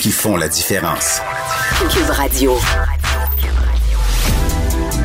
[0.00, 1.20] qui font la différence.
[1.90, 2.56] Cube Radio.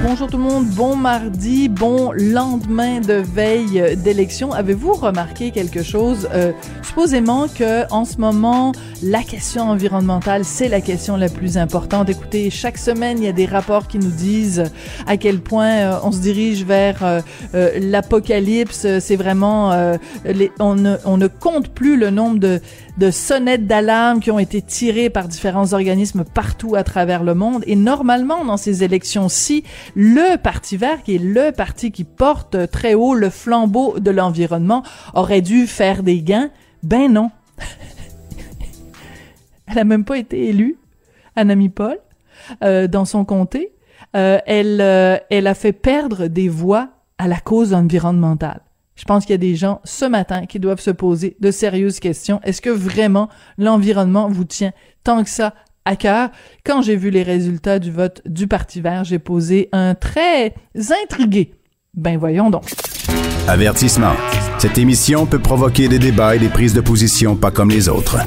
[0.03, 4.53] Bonjour tout le monde, bon mardi, bon lendemain de veille d'élection.
[4.53, 6.29] Avez-vous remarqué quelque chose?
[6.31, 6.51] Euh,
[6.83, 12.07] supposément que en ce moment, la question environnementale, c'est la question la plus importante.
[12.07, 14.65] Écoutez, chaque semaine, il y a des rapports qui nous disent
[15.07, 17.21] à quel point euh, on se dirige vers euh,
[17.79, 18.85] l'apocalypse.
[18.99, 22.61] C'est vraiment, les, on, ne, on ne compte plus le nombre de
[22.97, 27.63] de sonnettes d'alarme qui ont été tirées par différents organismes partout à travers le monde.
[27.67, 29.63] Et normalement, dans ces élections-ci,
[29.95, 34.83] le Parti vert, qui est le parti qui porte très haut le flambeau de l'environnement,
[35.13, 36.49] aurait dû faire des gains.
[36.83, 37.31] Ben non.
[39.67, 40.77] Elle a même pas été élue,
[41.35, 41.97] Anami Paul,
[42.63, 43.71] euh, dans son comté.
[44.15, 48.61] Euh, elle, euh, elle a fait perdre des voix à la cause environnementale.
[48.95, 51.99] Je pense qu'il y a des gens ce matin qui doivent se poser de sérieuses
[51.99, 52.39] questions.
[52.43, 54.71] Est-ce que vraiment l'environnement vous tient
[55.03, 56.29] tant que ça à cœur?
[56.65, 60.55] Quand j'ai vu les résultats du vote du Parti vert, j'ai posé un très
[61.03, 61.53] intrigué.
[61.93, 62.71] Ben voyons donc.
[63.47, 64.13] Avertissement.
[64.57, 68.17] Cette émission peut provoquer des débats et des prises de position pas comme les autres.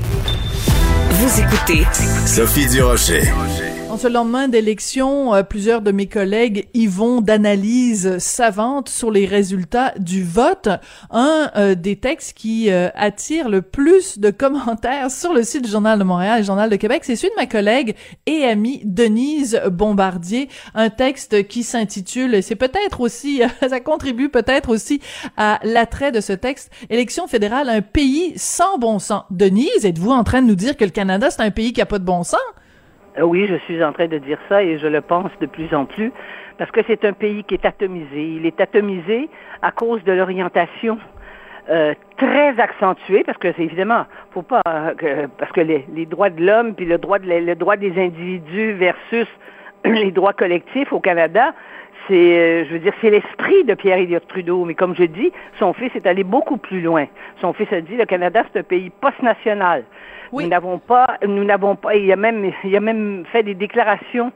[1.10, 1.84] Vous écoutez
[2.26, 3.22] Sophie Durocher.
[3.32, 9.26] En ce lendemain d'élection, euh, plusieurs de mes collègues y vont d'analyse savante sur les
[9.26, 10.68] résultats du vote.
[11.10, 15.70] Un euh, des textes qui euh, attire le plus de commentaires sur le site du
[15.70, 19.60] Journal de Montréal et Journal de Québec, c'est celui de ma collègue et amie Denise
[19.68, 20.48] Bombardier.
[20.74, 25.00] Un texte qui s'intitule, c'est peut-être aussi, ça contribue peut-être aussi
[25.36, 29.24] à l'attrait de ce texte, Élection fédérale, un pays sans bon sens.
[29.30, 31.86] Denise, êtes-vous en train de nous dire que le Canada, c'est un pays qui a
[31.86, 32.38] pas de bon sens?
[33.18, 35.74] Euh, oui, je suis en train de dire ça et je le pense de plus
[35.74, 36.12] en plus
[36.56, 38.22] parce que c'est un pays qui est atomisé.
[38.22, 39.28] Il est atomisé
[39.62, 40.98] à cause de l'orientation
[41.70, 46.44] euh, très accentuée, parce que c'est évidemment, faut pas euh, parce que les, droits de
[46.44, 49.26] l'homme puis le droit des individus versus
[49.84, 51.52] les droits collectifs au Canada,
[52.08, 54.64] c'est, je veux dire, c'est l'esprit de Pierre Elliott Trudeau.
[54.64, 57.06] Mais comme je dis, son fils est allé beaucoup plus loin.
[57.40, 59.84] Son fils a dit le Canada c'est un pays post-national.
[60.32, 61.94] Nous n'avons pas, nous n'avons pas.
[61.96, 64.32] Il a même, il a même fait des déclarations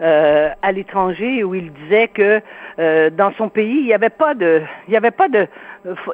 [0.00, 2.40] euh, à l'étranger où il disait que
[2.78, 5.46] euh, dans son pays il n'y avait pas de, il n'y avait pas de,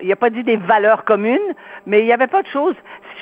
[0.03, 1.39] il n'a pas dit des valeurs communes,
[1.87, 2.77] mais il n'y avait pas de choses.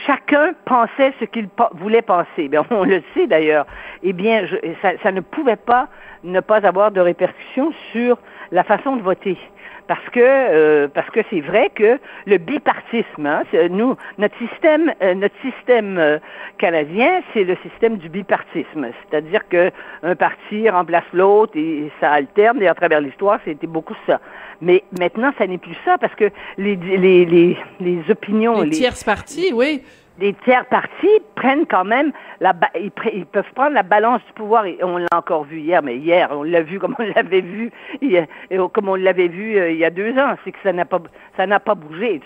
[0.07, 2.49] Chacun pensait ce qu'il voulait penser.
[2.49, 3.67] Bien, on le sait d'ailleurs.
[4.03, 4.47] Eh bien,
[4.83, 5.89] ça, ça ne pouvait pas
[6.25, 8.19] ne pas avoir de répercussions sur
[8.51, 9.39] la façon de voter
[9.89, 15.15] parce que euh, parce que c'est vrai que le bipartisme, hein, nous notre système euh,
[15.15, 16.19] notre système euh,
[16.59, 19.73] canadien, c'est le système du bipartisme, c'est-à-dire que
[20.03, 24.21] un parti remplace l'autre et, ça alterne et à travers l'histoire, c'était beaucoup ça.
[24.61, 28.77] Mais maintenant, ça n'est plus ça parce que les les les, les opinions les, les
[28.77, 29.83] tierces partis, oui
[30.21, 34.67] les tiers partis prennent quand même la ils, ils, peuvent prendre la balance du pouvoir.
[34.67, 37.71] Et on l'a encore vu hier mais hier on l'a vu comme on l'avait vu
[38.01, 38.25] et
[38.73, 40.35] comme on l'avait vu euh, il y a deux ans.
[40.45, 41.01] C'est que ça n'a pas
[41.37, 42.21] ça n'a pas bougé.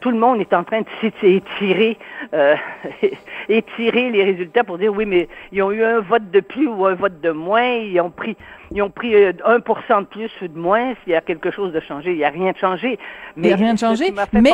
[0.00, 0.86] Tout le monde est en train de
[1.20, 1.96] s'étirer
[2.34, 2.56] euh,
[3.48, 6.86] étirer les résultats pour dire oui mais ils ont eu un vote de plus ou
[6.86, 7.62] un vote de moins.
[7.62, 8.36] Ils ont pris
[8.72, 10.94] ils ont pris 1% euh, de plus ou de moins.
[11.02, 12.98] S'il y a quelque chose de changé il n'y a rien de changé.
[13.36, 14.12] Mais il n'y a rien de changé.
[14.32, 14.52] mais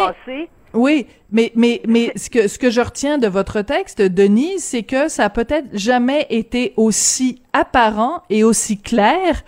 [0.76, 4.82] oui, mais mais mais ce que ce que je retiens de votre texte, Denise, c'est
[4.82, 9.42] que ça a peut-être jamais été aussi apparent et aussi clair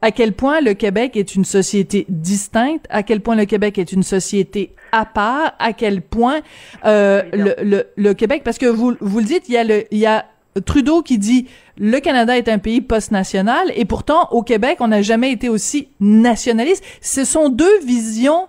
[0.00, 3.92] à quel point le Québec est une société distincte, à quel point le Québec est
[3.92, 6.40] une société à part, à quel point
[6.84, 9.84] euh, le, le, le Québec, parce que vous vous le dites, il y a le
[9.92, 10.26] il y a
[10.60, 11.46] Trudeau qui dit
[11.78, 15.88] le Canada est un pays post-national et pourtant au Québec on n'a jamais été aussi
[16.00, 16.84] nationaliste.
[17.00, 18.48] Ce sont deux visions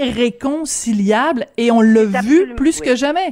[0.00, 3.30] irréconciliable et on l'a vu plus que jamais.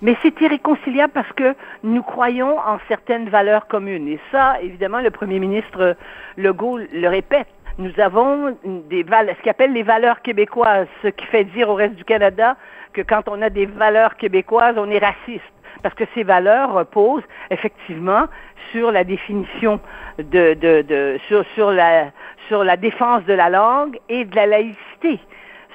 [0.00, 4.06] Mais c'est irréconciliable parce que nous croyons en certaines valeurs communes.
[4.08, 5.96] Et ça, évidemment, le premier ministre
[6.36, 7.48] Legault le répète.
[7.78, 11.74] Nous avons des valeurs, ce qu'il appelle les valeurs québécoises, ce qui fait dire au
[11.74, 12.56] reste du Canada
[12.92, 15.44] que quand on a des valeurs québécoises, on est raciste.
[15.82, 18.26] Parce que ces valeurs reposent effectivement
[18.72, 19.80] sur la définition
[20.18, 22.10] de, de, de sur, sur la
[22.48, 25.20] sur la défense de la langue et de la laïcité.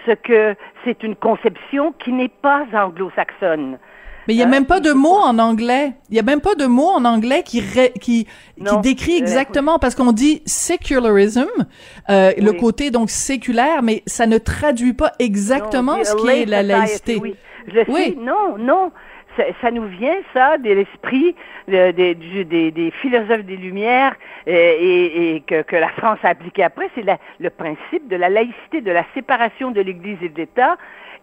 [0.06, 3.78] Ce que c'est une conception qui n'est pas anglo-saxonne.
[4.28, 4.50] Mais il n'y a Hein?
[4.50, 5.94] même pas de mot en anglais.
[6.10, 8.26] Il y a même pas de mot en anglais qui ré- qui,
[8.58, 11.46] qui décrit Euh, exactement parce qu'on dit secularism,
[12.10, 16.46] euh, le côté donc séculaire, mais ça ne traduit pas exactement Non, ce qui est
[16.46, 17.18] la laïcité.
[17.22, 17.36] Oui,
[17.68, 18.04] je le Oui.
[18.04, 18.18] sais.
[18.20, 18.92] Non, non.
[19.62, 21.36] Ça, nous vient, ça, de l'esprit
[21.68, 24.16] de- des- philosophes des Lumières
[24.48, 26.90] euh, et, que, la France a appliqué après.
[26.96, 27.06] C'est
[27.40, 30.78] le principe de la laïcité, de la séparation de l'Église et de l'État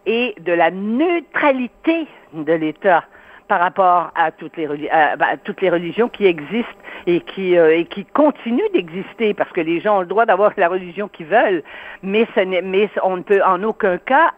[0.06, 3.04] et de la neutralité de l'État
[3.50, 6.70] par rapport à toutes les, reli- à- à toutes les religions qui existent
[7.08, 10.52] et qui, euh, et qui continuent d'exister parce que les gens ont le droit d'avoir
[10.56, 11.64] la religion qu'ils veulent,
[12.04, 14.30] mais, ce n'est- mais on ne peut en aucun cas,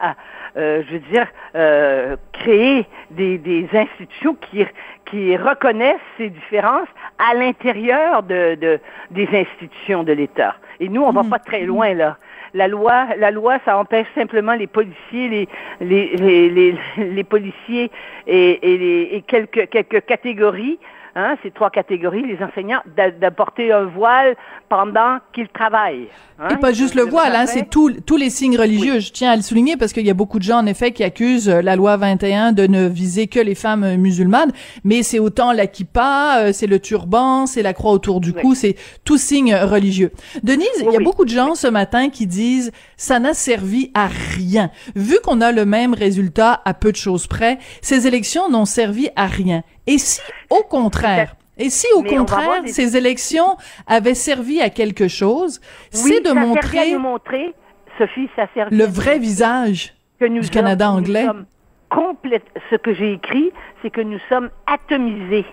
[0.57, 4.65] euh, je veux dire, euh, créer des, des institutions qui,
[5.05, 6.89] qui reconnaissent ces différences
[7.19, 8.81] à l'intérieur de, de,
[9.11, 10.55] des institutions de l'État.
[10.81, 12.17] Et nous, on va pas très loin là.
[12.55, 15.49] La loi, la loi, ça empêche simplement les policiers, les,
[15.81, 17.91] les, les, les, policiers
[18.27, 20.79] et, et, et quelques, quelques catégories,
[21.17, 24.37] hein, ces trois catégories, les enseignants, d'a- d'apporter un voile
[24.69, 26.09] pendant qu'ils travaillent.
[26.39, 26.49] hein.
[26.53, 29.01] Et pas juste le voile, hein, c'est tous les signes religieux.
[29.01, 31.05] Je tiens à le souligner parce qu'il y a beaucoup de gens, en effet, qui
[31.05, 34.51] accusent euh, la loi 21 de ne viser que les femmes euh, musulmanes,
[34.85, 38.41] mais c'est autant la kippa, euh, c'est le turban, c'est la croix autour du Oui.
[38.43, 40.11] cou, c'est tout signe religieux.
[40.43, 44.07] Denise, il y a beaucoup de gens ce matin qui disent ça n'a servi à
[44.09, 44.71] rien.
[44.97, 49.09] Vu qu'on a le même résultat à peu de choses près, ces élections n'ont servi
[49.17, 49.63] à rien.
[49.87, 50.21] Et si,
[50.51, 53.57] au contraire, et si, au Mais contraire, des- ces élections
[53.87, 55.61] avaient servi à quelque chose,
[55.93, 57.55] Oui, c'est de ça à montrer montrer,
[57.99, 61.23] Sophie, ça le à vrai visage que nous du Canada anglais.
[61.23, 61.47] Nous sommes
[61.91, 63.53] complète- ce que j'ai écrit,
[63.83, 65.45] c'est que nous sommes atomisés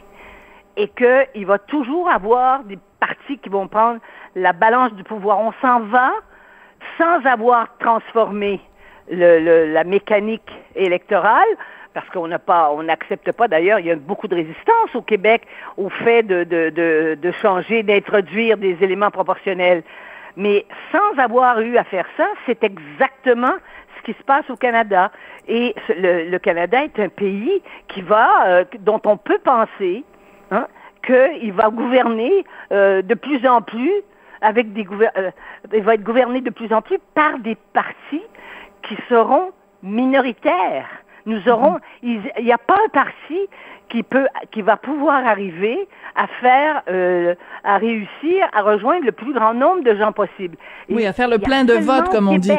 [0.77, 3.99] et qu'il va toujours avoir des partis qui vont prendre
[4.35, 5.39] la balance du pouvoir.
[5.39, 6.11] On s'en va
[6.97, 8.61] sans avoir transformé
[9.11, 11.47] le- le- la mécanique électorale,
[11.93, 15.01] parce qu'on n'a pas, on n'accepte pas d'ailleurs, il y a beaucoup de résistance au
[15.01, 15.43] Québec
[15.77, 19.83] au fait de, changer, d'introduire des éléments proportionnels.
[20.37, 23.53] Mais sans avoir eu à faire ça, c'est exactement
[23.97, 25.11] ce qui se passe au Canada.
[25.47, 27.61] Et le, Canada est un pays
[27.97, 30.03] euh, dont on peut penser
[30.51, 30.67] hein,
[31.05, 34.03] qu'il va gouverner euh, de plus en plus
[34.41, 35.31] avec des euh,
[35.81, 38.23] va être gouverné de plus en plus par des partis
[38.83, 39.51] qui seront
[39.83, 40.87] minoritaires.
[41.29, 43.39] Nous aurons, il n'y a pas un parti
[43.89, 49.33] qui peut, qui va pouvoir arriver à faire, euh, à réussir à rejoindre le plus
[49.33, 50.57] grand nombre de gens possible.
[50.89, 52.51] Et Oui, à faire le plein de votes, comme on dit.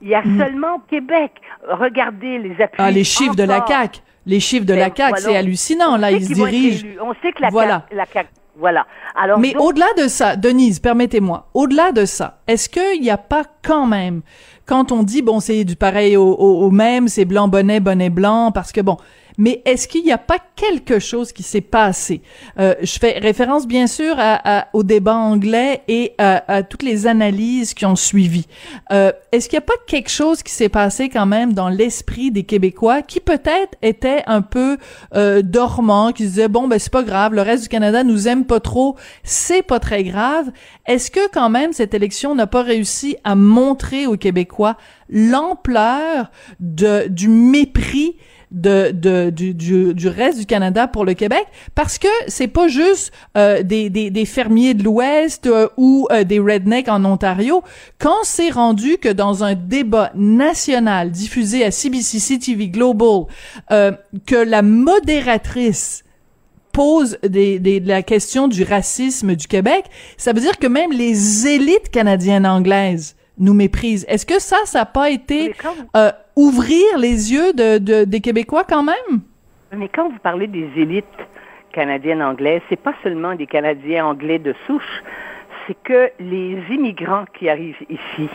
[0.00, 1.32] Il y a seulement au Québec.
[1.68, 2.78] Regardez les appuis.
[2.78, 3.64] Ah, les chiffres de la.
[3.66, 4.00] CAQ.
[4.26, 5.16] Les chiffres de Ben, la CAQ, voilà.
[5.16, 5.96] c'est hallucinant.
[5.96, 6.86] Là, ils se dirigent.
[7.00, 7.84] On sait que la Voilà.
[7.88, 8.28] CAQ, la CAQ,
[8.58, 8.86] voilà.
[9.14, 13.16] Alors, Mais donc, au-delà de ça, Denise, permettez-moi, au-delà de ça, est-ce qu'il n'y a
[13.18, 14.22] pas quand même,
[14.66, 18.10] quand on dit, bon, c'est du pareil au, au- au même, c'est blanc, bonnet, bonnet,
[18.10, 18.96] blanc, parce que bon,
[19.38, 22.20] mais est-ce qu'il n'y a pas quelque chose qui s'est passé?
[22.58, 26.82] Euh, je fais référence, bien sûr, à, à- au débat anglais et à, à toutes
[26.82, 28.46] les analyses qui ont suivi.
[28.92, 32.30] Euh, est-ce qu'il n'y a pas quelque chose qui s'est passé quand même dans l'esprit
[32.30, 34.76] des Québécois qui peut-être était un peu
[35.14, 38.26] euh, dormant, qui se disait, bon, ben c'est pas grave, le reste du Canada nous
[38.28, 40.50] aime pas trop, c'est pas très grave.
[40.86, 44.76] Est-ce que quand même cette élection n'a pas réussi à montrer aux Québécois
[45.08, 48.16] l'ampleur du mépris
[48.50, 52.68] de, de du, du, du reste du Canada pour le Québec parce que c'est pas
[52.68, 57.62] juste euh, des, des, des fermiers de l'Ouest euh, ou euh, des rednecks en Ontario
[57.98, 63.24] quand c'est rendu que dans un débat national diffusé à CBC TV Global
[63.70, 63.92] euh,
[64.26, 66.04] que la modératrice
[66.72, 69.84] pose des, des, la question du racisme du Québec,
[70.16, 74.04] ça veut dire que même les élites canadiennes anglaises nous méprisent.
[74.08, 75.54] Est-ce que ça, ça n'a pas été
[75.96, 79.20] euh, ouvrir les yeux de, de- des Québécois quand même?
[79.76, 81.04] Mais quand vous parlez des élites
[81.72, 85.02] canadiennes anglaises, c'est pas seulement des Canadiens anglais de souche,
[85.66, 88.28] c'est que les immigrants qui arrivent ici.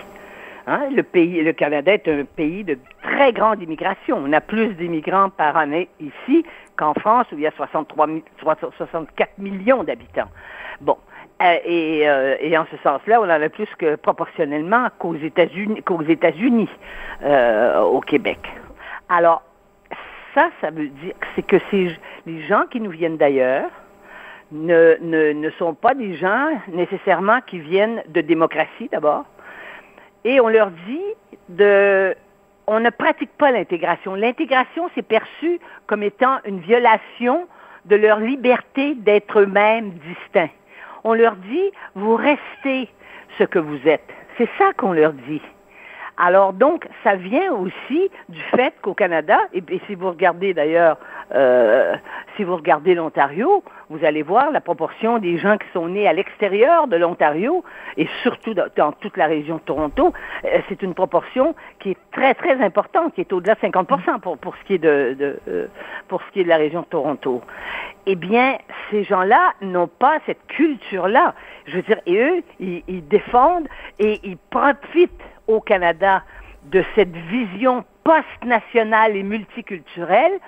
[0.67, 4.17] Hein, le pays, le Canada est un pays de très grande immigration.
[4.23, 6.45] On a plus d'immigrants par année ici
[6.77, 8.23] qu'en France où il y a 63, mi-
[8.77, 10.29] 64 millions d'habitants.
[10.81, 10.97] Bon.
[11.43, 16.69] Euh, et, euh, et en ce sens-là, on en a plus que proportionnellement qu'aux États-Unis,
[17.23, 18.39] euh, au Québec.
[19.09, 19.41] Alors,
[20.33, 21.57] ça, ça veut dire c'est que
[22.25, 23.69] les gens qui nous viennent d'ailleurs
[24.51, 29.25] ne, ne, ne sont pas des gens nécessairement qui viennent de démocratie d'abord.
[30.23, 31.03] Et on leur dit
[31.49, 32.15] de
[32.65, 34.15] on ne pratique pas l'intégration.
[34.15, 37.45] L'intégration, c'est perçu comme étant une violation
[37.83, 40.49] de leur liberté d'être eux-mêmes distincts.
[41.03, 42.89] On leur dit, vous restez
[43.37, 44.09] ce que vous êtes.
[44.37, 45.41] C'est ça qu'on leur dit.
[46.17, 50.97] Alors donc, ça vient aussi du fait qu'au Canada, et, si vous regardez d'ailleurs,
[51.33, 51.95] euh,
[52.35, 56.13] si vous regardez l'Ontario, vous allez voir la proportion des gens qui sont nés à
[56.13, 57.63] l'extérieur de l'Ontario
[57.97, 60.13] et surtout dans, toute la région de Toronto,
[60.45, 64.37] euh, c'est une proportion qui est très très importante, qui est au-delà de 50 pour,
[64.37, 65.67] pour ce qui est de, de euh,
[66.07, 67.41] pour ce qui est de la région de Toronto.
[68.05, 68.57] Eh bien,
[68.91, 71.33] ces gens-là n'ont pas cette culture-là.
[71.65, 73.67] Je veux dire, et eux, ils défendent
[73.97, 75.11] et ils profitent
[75.47, 76.23] au Canada
[76.65, 80.39] de cette vision post-nationale et multiculturelle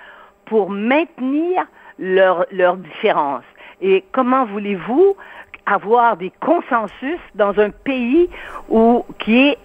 [0.46, 1.66] pour maintenir
[1.98, 3.44] leurs leur différences.
[3.80, 5.16] Et comment voulez-vous
[5.66, 8.30] avoir des consensus dans un pays
[9.18, 9.58] qui est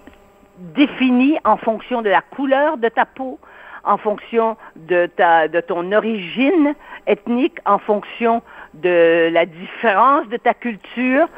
[0.58, 3.38] défini en fonction de la couleur de ta peau,
[3.84, 6.74] en fonction de ton origine
[7.06, 8.42] ethnique, en fonction
[8.74, 11.28] de la différence de ta culture,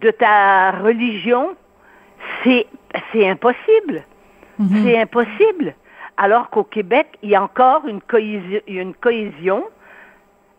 [0.00, 1.54] de ta religion,
[2.42, 2.66] c'est
[3.12, 4.04] c'est impossible.
[4.58, 4.84] Mhm.
[4.84, 5.74] C'est impossible.
[6.16, 9.64] Alors qu'au Québec, il y a encore une cohésion, une cohésion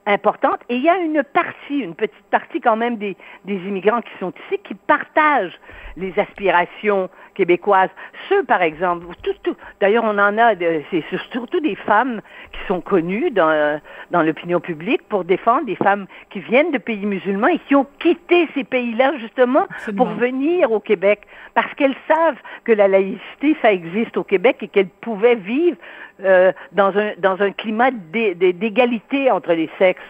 [0.05, 3.15] importante et il y a une partie, une petite partie quand même des,
[3.46, 5.58] des immigrants qui sont ici qui partagent
[5.96, 7.89] les aspirations québécoises.
[8.29, 10.55] Ceux, par exemple, tout, tout, d'ailleurs, on en a,
[10.91, 12.21] c'est surtout des femmes
[12.51, 13.79] qui sont connues dans,
[14.11, 17.87] dans l'opinion publique pour défendre des femmes qui viennent de pays musulmans et qui ont
[17.99, 21.21] quitté ces pays-là justement pour venir au Québec
[21.53, 25.77] parce qu'elles savent que la laïcité, ça existe au Québec et qu'elles pouvaient vivre
[26.23, 30.01] euh, dans, un, dans un climat d'égalité entre les sexes.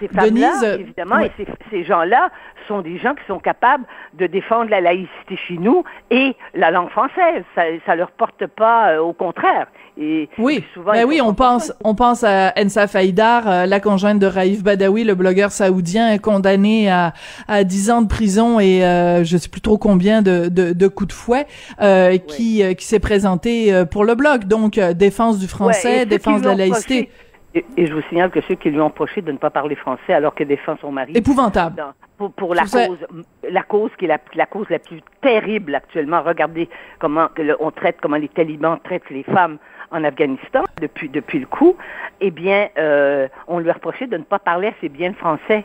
[0.00, 2.30] Ces femmes-là, évidemment, et ces, ces gens-là
[2.68, 6.90] sont des gens qui sont capables de défendre la laïcité chez nous et la langue
[6.90, 7.44] française.
[7.54, 9.66] Ça, ça leur porte pas euh, au contraire.
[9.96, 14.18] Et oui, souvent, ben oui, on pense, on pense à Ensa Faïdar, euh, la conjointe
[14.18, 17.12] de Raif Badawi, le blogueur saoudien condamné à,
[17.46, 20.88] à 10 ans de prison et euh, je sais plus trop combien de, de, de
[20.88, 21.46] coups de fouet,
[21.80, 24.44] euh, qui, euh, qui s'est présenté pour le blog.
[24.46, 27.10] Donc, défense du français, défense de la laïcité.
[27.54, 30.12] Et, je vous signale que ceux qui lui ont reproché de ne pas parler français
[30.12, 31.12] alors qu'elle défend son mari.
[31.14, 31.84] Épouvantable.
[32.18, 33.06] pour, pour la cause,
[33.48, 36.22] la cause qui est la, la, cause la plus terrible actuellement.
[36.22, 36.68] Regardez
[36.98, 37.28] comment
[37.60, 39.58] on traite, comment les talibans traitent les femmes
[39.90, 41.76] en Afghanistan depuis depuis le coup.
[42.20, 45.64] Eh bien, euh, on lui a reproché de ne pas parler assez bien le français.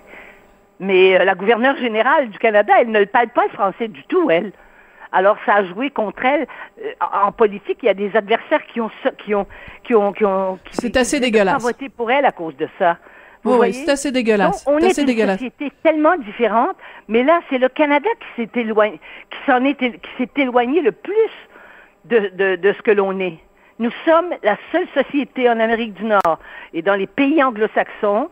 [0.80, 4.30] Mais euh, la gouverneure générale du Canada, elle ne parle pas le français du tout,
[4.30, 4.52] elle.
[5.12, 6.48] Alors ça a joué contre elle.
[6.84, 9.48] Euh, en politique, il y a des adversaires qui ont qui ont
[9.84, 10.60] qui ont qui ont.
[10.72, 11.62] C'est assez dégueulasse.
[11.62, 12.98] voté pour elle à cause de ça.
[13.44, 14.66] Vous oui, c'est assez dégueulasse.
[14.68, 16.76] on est, assez une société tellement différente,
[17.08, 19.00] mais là, c'est le Canada qui s'est éloigné,
[19.30, 21.14] qui s'en est, qui s'est éloigné le plus
[22.06, 23.40] de, de, de ce que l'on est.
[23.80, 26.40] Nous sommes la seule société en Amérique du Nord
[26.74, 28.30] et dans les pays anglo-saxons,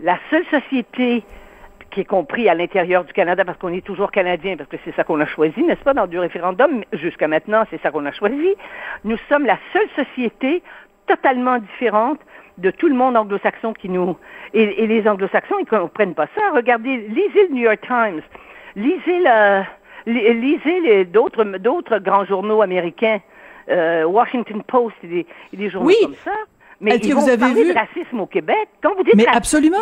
[0.00, 1.22] la seule société
[1.92, 4.94] qui est compris à l'intérieur du Canada parce qu'on est toujours canadien, parce que c'est
[4.96, 8.12] ça qu'on a choisi, n'est-ce pas, dans du référendum, jusqu'à maintenant, c'est ça qu'on a
[8.12, 8.54] choisi.
[9.04, 10.62] Nous sommes la seule société
[11.06, 12.18] totalement différente
[12.58, 14.16] de tout le monde anglo-saxon qui nous...
[14.54, 16.42] Et, les anglo-saxons, ils ne comprennent pas ça.
[16.54, 18.22] Regardez, lisez le New York Times,
[18.76, 19.66] lisez, la,
[20.06, 23.20] lisez les, d'autres, d'autres grands journaux américains,
[23.68, 26.32] euh, Washington Post et des, et des journaux comme ça.
[26.80, 27.72] Mais ils vont vous avez parler vu...
[27.72, 28.68] de racisme au Québec.
[28.82, 29.78] Quand vous dites Mais absolument.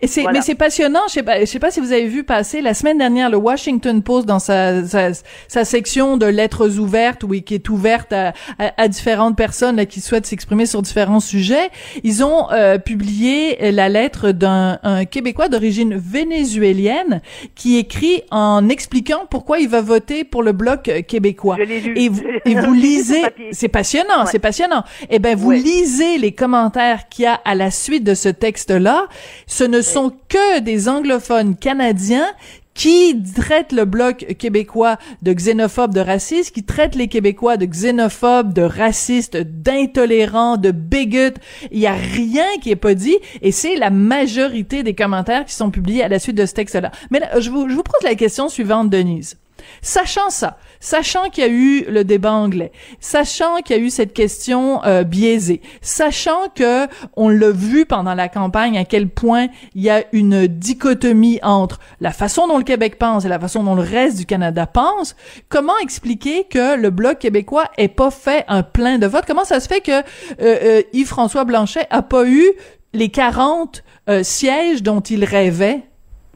[0.00, 1.00] Et c'est, mais c'est passionnant.
[1.08, 3.36] Je sais pas, je sais pas si vous avez vu passer la semaine dernière le
[3.36, 5.10] Washington Post dans sa sa,
[5.48, 10.00] sa section de lettres ouvertes, oui, qui est ouverte à, à, différentes personnes là, qui
[10.00, 11.70] souhaitent s'exprimer sur différents sujets.
[12.04, 14.78] Ils ont euh, publié la lettre d'un
[15.10, 17.20] Québécois d'origine vénézuélienne
[17.56, 21.56] qui écrit en expliquant pourquoi il va voter pour le bloc québécois.
[21.58, 21.94] Je l'ai lu.
[21.96, 24.30] Et vous, et vous lisez, c'est passionnant, ouais.
[24.30, 24.84] c'est passionnant.
[25.10, 25.58] Eh ben vous ouais.
[25.58, 29.06] lisez les commentaires qu'il y a à la suite de ce texte-là.
[29.46, 32.26] Ce ne sont que des anglophones canadiens
[32.74, 38.52] qui traitent le bloc québécois de xénophobe, de raciste, qui traitent les Québécois de xénophobes,
[38.52, 41.40] de racistes, d'intolérants, de bigots.
[41.72, 45.54] Il y a rien qui est pas dit, et c'est la majorité des commentaires qui
[45.54, 46.92] sont publiés à la suite de ce texte-là.
[47.10, 49.38] Mais là, je vous, je vous pose la question suivante, Denise.
[49.82, 53.90] Sachant ça, sachant qu'il y a eu le débat anglais, sachant qu'il y a eu
[53.90, 59.48] cette question euh, biaisée, sachant que on l'a vu pendant la campagne à quel point
[59.74, 63.62] il y a une dichotomie entre la façon dont le Québec pense et la façon
[63.64, 65.16] dont le reste du Canada pense,
[65.48, 69.24] comment expliquer que le bloc québécois ait pas fait un plein de votes?
[69.26, 70.02] Comment ça se fait que euh,
[70.40, 72.44] euh, Yves-François Blanchet a pas eu
[72.92, 75.82] les 40 euh, sièges dont il rêvait?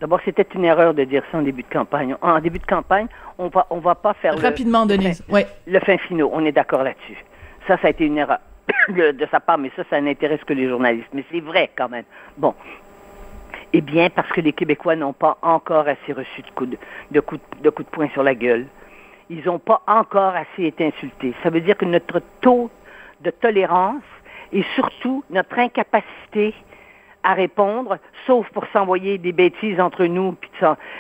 [0.00, 2.16] D'abord, c'était une erreur de dire ça en début de campagne.
[2.22, 3.06] En début de campagne,
[3.42, 5.22] on va, on va pas faire rapidement, le, Denise.
[5.28, 6.30] Le fin, le fin finaux.
[6.32, 7.18] On est d'accord là-dessus.
[7.66, 8.38] Ça, ça a été une erreur
[8.88, 11.08] de, sa part, mais ça, ça n'intéresse que les journalistes.
[11.12, 12.04] Mais c'est vrai quand même.
[12.36, 12.54] Bon,
[13.72, 16.70] eh bien, parce que les Québécois n'ont pas encore assez reçu de coups
[17.10, 17.22] de,
[17.62, 18.66] de poing sur la gueule.
[19.28, 21.34] Ils n'ont pas encore assez été insultés.
[21.42, 22.70] Ça veut dire que notre taux
[23.22, 24.02] de tolérance
[24.52, 26.54] et surtout notre incapacité
[27.22, 30.36] à répondre, sauf pour s'envoyer des bêtises entre nous,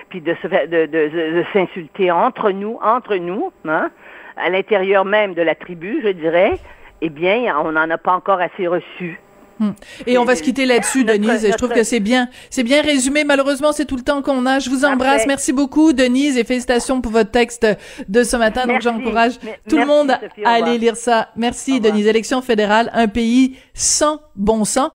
[0.08, 3.90] puis de, s'insulter entre nous, entre nous, hein,
[4.36, 6.58] à l'intérieur même de la tribu, je dirais,
[7.00, 9.20] eh bien, on n'en a pas encore assez reçu.
[9.60, 9.74] Hum.
[10.06, 11.46] Et on va se quitter là-dessus, Denise.
[11.46, 13.24] Je trouve que c'est bien, c'est bien résumé.
[13.24, 14.58] Malheureusement, c'est tout le temps qu'on a.
[14.58, 15.26] Je vous embrasse.
[15.26, 17.66] Merci beaucoup, Denise, et félicitations pour votre texte
[18.08, 18.62] de ce matin.
[18.66, 18.86] Merci.
[18.86, 19.32] Donc, j'encourage
[19.68, 20.44] tout le monde Sophie.
[20.44, 21.28] À aller lire ça.
[21.36, 21.80] Merci.
[21.80, 22.06] Denise.
[22.06, 24.90] Élection fédérale, un pays sans bon sens.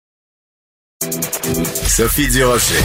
[1.87, 2.83] Sophie Durocher.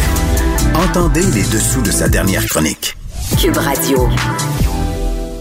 [0.75, 2.97] Entendez les dessous de sa dernière chronique.
[3.41, 4.09] Cube Radio.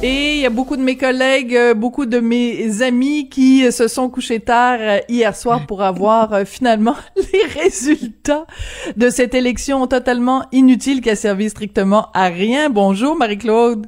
[0.02, 3.88] Et il y a beaucoup de mes collègues, euh, beaucoup de mes amis qui se
[3.88, 6.96] sont couchés tard euh, hier soir pour avoir euh, finalement
[7.34, 8.48] les résultats
[8.98, 12.70] de cette élection totalement inutile qui a servi strictement à rien.
[12.70, 13.88] Bonjour, Marie-Claude.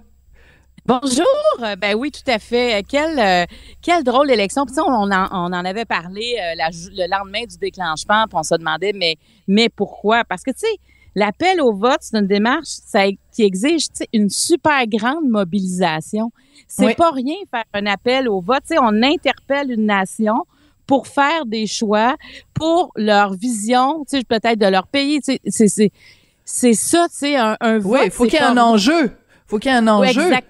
[0.86, 1.26] Bonjour.
[1.62, 2.80] Euh, Ben oui, tout à fait.
[2.80, 3.46] Euh, Quelle, euh,
[3.82, 4.66] quelle drôle d'élection.
[4.66, 8.44] Puis, on, en, on en avait parlé euh, la le lendemain du déclenchement, puis on
[8.44, 9.16] se demandait, mais,
[9.48, 10.24] mais pourquoi?
[10.26, 10.76] Parce que, tu sais,
[11.16, 16.32] l'appel au vote, c'est une démarche ça, qui exige une super grande mobilisation.
[16.68, 16.96] C'est Oui.
[16.96, 18.64] pas rien faire un appel au vote.
[18.78, 20.44] On interpelle une nation
[20.86, 22.18] pour faire des choix
[22.54, 25.22] pour leur vision, peut-être de leur pays.
[25.24, 27.92] C'est, ça, tu sais, un, un vote.
[27.94, 29.12] Oui, il faut qu'il y ait un enjeu.
[29.48, 30.24] faut qu'il y ait un oui, enjeu.
[30.24, 30.48] exact.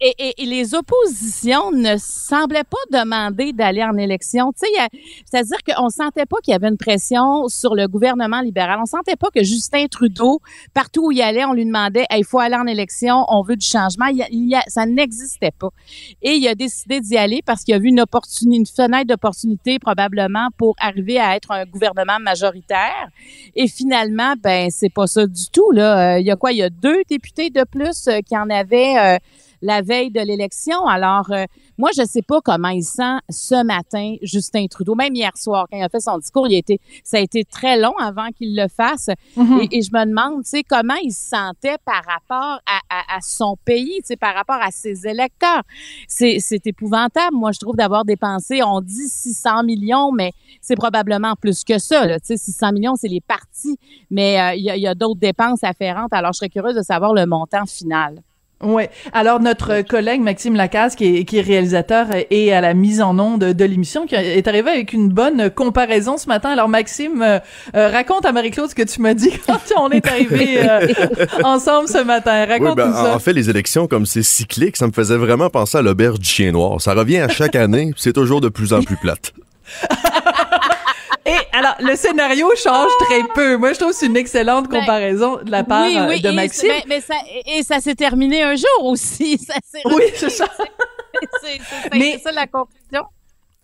[0.00, 4.52] Et, et- les oppositions ne semblaient pas demander d'aller en élection.
[4.56, 8.78] C'est-à-dire qu'on sentait pas qu'il y avait une pression sur le gouvernement libéral.
[8.80, 10.40] On sentait pas que Justin Trudeau,
[10.72, 13.66] partout où il allait, on lui demandait il faut aller en élection, on veut du
[13.66, 14.06] changement.
[14.68, 15.68] Ça n'existait pas.
[16.22, 19.78] Et il a décidé d'y aller parce qu'il a vu une opportunité, une fenêtre d'opportunité
[19.78, 23.08] probablement pour arriver à être un gouvernement majoritaire.
[23.54, 25.70] Et finalement, ben c'est pas ça du tout.
[25.72, 26.52] Là, Euh, il y a quoi?
[26.52, 28.96] Il y a deux députés de plus euh, qui en avaient.
[28.98, 29.18] euh,
[29.62, 30.86] la veille de l'élection.
[30.86, 31.44] Alors, euh,
[31.78, 34.94] moi, je sais pas comment il sent ce matin Justin Trudeau.
[34.94, 37.44] Même hier soir, quand il a fait son discours, il a été, ça a été
[37.44, 39.08] très long avant qu'il le fasse.
[39.36, 39.60] Mhm.
[39.70, 43.16] et, et je me demande, tu sais, comment il se sentait par rapport à, à-
[43.16, 45.62] à son pays, tu sais, par rapport à ses électeurs.
[46.06, 51.64] C'est, épouvantable, moi, je trouve, d'avoir dépensé, on dit 600 millions, mais c'est probablement plus
[51.64, 52.06] que ça.
[52.06, 52.18] Là.
[52.20, 53.78] Tu sais, 600 millions, c'est les partis,
[54.10, 56.12] mais euh, il y a, il y a d'autres dépenses afférentes.
[56.12, 58.20] Alors, je serais curieuse de savoir le montant final.
[58.60, 58.84] Oui.
[59.12, 63.16] Alors, notre collègue Maxime Lacasse, qui est, qui est réalisateur et à la mise en
[63.18, 66.50] onde de l'émission, qui est arrivé avec une bonne comparaison ce matin.
[66.50, 67.38] Alors, Maxime, euh,
[67.76, 70.88] euh, raconte à Marie-Claude ce que tu m'as dit quand on est arrivé euh,
[71.44, 72.46] ensemble ce matin.
[72.48, 73.14] Oui, Raconte ben, nous ça.
[73.14, 76.28] en fait, les élections, comme c'est cyclique, ça me faisait vraiment penser à l'auberge du
[76.28, 76.80] chien noir.
[76.80, 79.34] Ça revient à chaque année, c'est toujours de plus en plus plate.
[81.28, 83.56] Et alors, le scénario change très peu.
[83.56, 86.32] Moi, je trouve que c'est une excellente Ben, comparaison de la part euh, de et
[86.32, 86.68] Maxime.
[86.70, 87.14] c'est- Mais, mais ça,
[87.46, 89.38] et ça s'est terminé un jour aussi.
[89.46, 90.46] Ça Oui, c'est ça.
[91.42, 93.04] c'est ça la conclusion.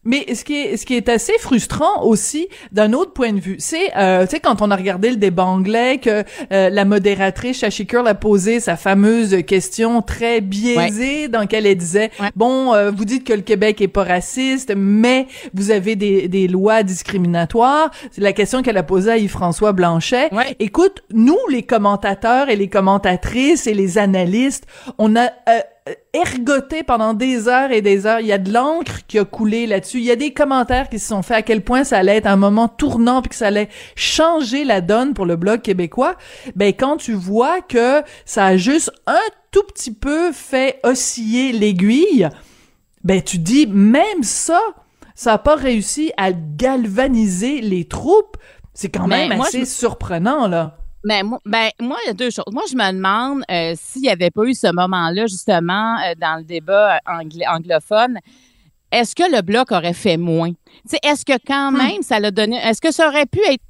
[0.04, 3.56] Mais ce qui est ce qui est assez frustrant aussi d'un autre point de vue,
[3.58, 7.58] c'est euh, tu sais quand on a regardé le débat anglais que euh, la modératrice
[7.58, 12.28] Shashi a posé sa fameuse question très biaisée dans laquelle elle disait Ouais.
[12.36, 16.48] bon euh, vous dites que le Québec est pas raciste mais vous avez des des
[16.48, 20.32] lois discriminatoires, c'est la question qu'elle a posée à Yves-François Blanchet.
[20.32, 20.56] Ouais.
[20.58, 24.66] Écoute, nous les commentateurs et les commentatrices et les analystes,
[24.98, 25.60] on a euh,
[26.14, 28.20] ergoté pendant des heures et des heures.
[28.20, 29.98] Il y a de l'encre qui a coulé là-dessus.
[29.98, 32.26] Il y a des commentaires qui se sont faits à quel point ça allait être
[32.26, 36.16] un moment tournant puis que ça allait changer la donne pour le bloc québécois.
[36.56, 39.18] Ben quand tu vois que ça a juste un
[39.50, 42.28] tout petit peu fait osciller l'aiguille,
[43.02, 44.60] ben tu dis même ça,
[45.14, 48.36] ça a pas réussi à galvaniser les troupes.
[48.72, 50.78] C'est quand Mais même moi, assez je- surprenant là.
[51.04, 52.44] Mais moi, ben, moi, il y a deux choses.
[52.52, 56.38] Moi, je me demande euh, s'il n'y avait pas eu ce moment-là, justement, euh, dans
[56.38, 58.18] le débat angli- anglophone,
[58.90, 60.52] est-ce que le Bloc aurait fait moins?
[61.02, 61.76] Est-ce que quand Hmm.
[61.76, 62.56] même, ça l'a donné...
[62.56, 63.62] Est-ce que ça aurait pu être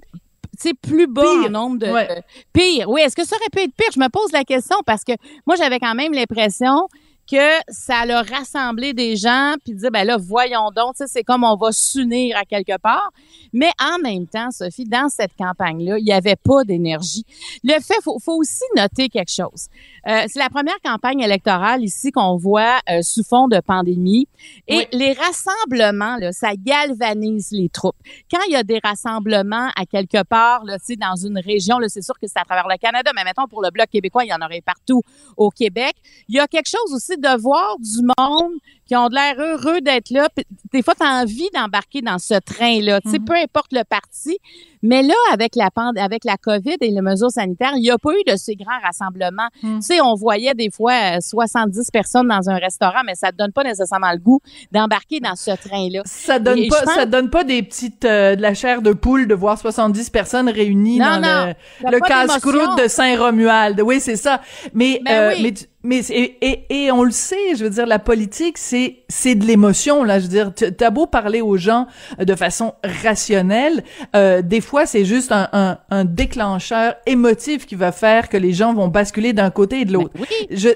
[0.82, 1.46] plus bas Pire.
[1.48, 2.06] en nombre de, Ouais.
[2.06, 2.88] de- pire.
[2.88, 3.88] Oui, est-ce que ça aurait pu être pire?
[3.92, 5.12] Je me pose la question parce que
[5.46, 6.88] moi, j'avais quand même l'impression
[7.30, 11.56] que ça l'a rassemblé des gens puis dire ben là voyons donc c'est comme on
[11.56, 13.10] va s'unir à quelque part.
[13.52, 17.24] Mais en même temps Sophie dans cette campagne là il y avait pas d'énergie.
[17.62, 19.68] Le fait faut, faut aussi noter quelque chose.
[20.06, 24.28] Euh, c'est la première campagne électorale ici qu'on voit euh, sous fond de pandémie.
[24.68, 27.96] Et les rassemblements là ça galvanise les troupes.
[28.30, 31.88] Quand il y a des rassemblements à quelque part là tu dans une région là
[31.88, 34.28] c'est sûr que c'est à travers le Canada mais mettons pour le bloc québécois il
[34.28, 35.02] y en aurait partout
[35.36, 35.94] au Québec.
[36.28, 38.52] Il y a quelque chose aussi de voir du monde
[38.86, 40.28] qui ont de l'air heureux d'être là.
[40.34, 43.82] Puis, des fois, tu as envie d'embarquer dans ce train-là, tu sais, peu importe le
[43.84, 44.38] parti.
[44.86, 47.96] Mais là, avec la pand avec la COVID et les mesures sanitaires, il n'y a
[47.96, 49.48] pas eu de ces grands rassemblements.
[49.62, 53.36] Tu sais, on voyait des fois euh, 70 personnes dans un restaurant, mais ça te
[53.36, 54.40] donne pas nécessairement le goût
[54.72, 56.02] d'embarquer dans ce train-là.
[56.04, 58.92] Ça donne Et pas, pense- ça donne pas des petites, euh, de la chair de
[58.92, 61.54] poule de voir 70 personnes réunies Non, dans non,
[61.90, 63.80] le, casse-croûte de Saint-Romuald.
[63.80, 64.42] Oui, c'est ça.
[64.74, 65.42] Mais, Ben euh, oui.
[65.42, 68.73] mais, mais et, et, et on le sait, je veux dire, la politique, c'est,
[69.08, 70.18] c'est de l'émotion, là.
[70.18, 71.86] Je veux dire, t'as beau parler aux gens
[72.20, 73.82] euh, de façon rationnelle,
[74.14, 78.52] euh, des fois, c'est juste un, un, un déclencheur émotif qui va faire que les
[78.52, 80.14] gens vont basculer d'un côté et de l'autre.
[80.18, 80.68] Oui, Je,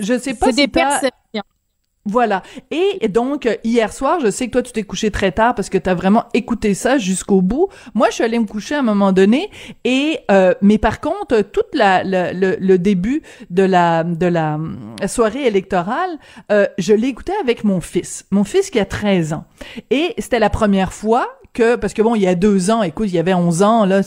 [0.00, 1.42] je sais pas c'est si des perceptions.
[2.04, 2.42] Voilà.
[2.70, 5.68] Et donc, euh, hier soir, je sais que toi, tu t'es couché très tard parce
[5.70, 7.68] que tu as vraiment écouté ça jusqu'au bout.
[7.94, 9.50] Moi, je suis allée me coucher à un moment donné.
[9.84, 14.54] Et euh, mais par contre, toute la, la- le, le début de la de la
[14.54, 16.18] hum, soirée électorale,
[16.50, 18.24] euh, je écouté avec mon fils.
[18.30, 19.44] Mon fils qui a 13 ans.
[19.90, 23.08] Et c'était la première fois que parce que bon il y a deux ans écoute
[23.08, 24.00] il y avait 11 ans là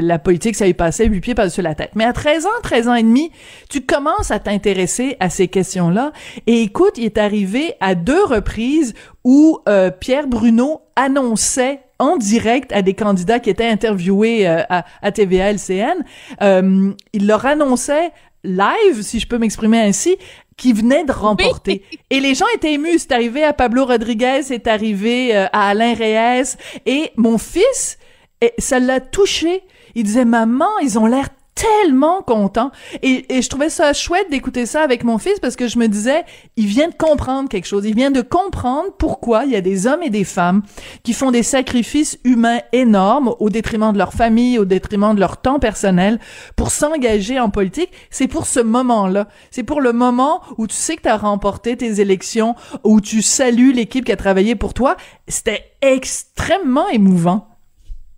[0.00, 1.90] la politique ça y passait huit pieds par-dessus la tête.
[1.94, 3.30] Mais à 13 ans 13 ans et demi
[3.68, 6.12] tu commences à t'intéresser à ces questions là
[6.46, 12.72] et écoute il est arrivé à deux reprises où euh, Pierre Bruno annonçait en direct
[12.72, 16.04] à des candidats qui étaient interviewés euh, à, à TVA LCN
[16.42, 18.12] euh, il leur annonçait
[18.44, 20.16] live si je peux m'exprimer ainsi
[20.56, 21.82] qui venait de remporter.
[22.10, 23.00] Et les gens étaient émus.
[23.00, 26.56] C'est arrivé à Pablo Rodriguez, c'est arrivé euh, à Alain Reyes.
[26.86, 27.98] Et mon fils,
[28.40, 29.62] et ça l'a touché.
[29.94, 32.70] Il disait, maman, ils ont l'air tellement contents.
[33.02, 35.88] Et, et je trouvais ça chouette d'écouter ça avec mon fils parce que je me
[35.88, 36.24] disais,
[36.56, 37.84] il vient de comprendre quelque chose.
[37.86, 40.62] Il vient de comprendre pourquoi il y a des hommes et des femmes
[41.02, 45.36] qui font des sacrifices humains énormes au détriment de leur famille, au détriment de leur
[45.40, 46.18] temps personnel
[46.56, 47.90] pour s'engager en politique.
[48.10, 49.28] C'est pour ce moment-là.
[49.50, 53.22] C'est pour le moment où tu sais que tu as remporté tes élections, où tu
[53.22, 54.96] salues l'équipe qui a travaillé pour toi.
[55.28, 57.51] C'était extrêmement émouvant.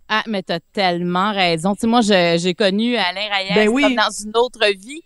[0.07, 1.73] Ah, mais t'as tellement raison.
[1.73, 3.81] Tu sais, moi, j'ai connu Alain Reyes Ben oui.
[3.81, 5.01] comme dans une autre vie.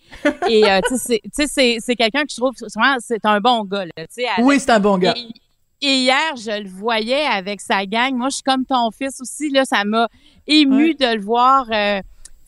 [0.50, 2.52] Et, euh, tu sais, c'est- quelqu'un que je trouve,
[3.00, 3.92] c'est un bon gars, là.
[3.98, 4.44] Tu sais, Alain.
[4.46, 5.14] Oui, c'est un bon gars.
[5.16, 8.14] Et, et hier, je le voyais avec sa gang.
[8.14, 9.64] Moi, je suis comme ton fils aussi, là.
[9.64, 10.10] Ça m'a
[10.48, 12.02] ému de le voir, euh,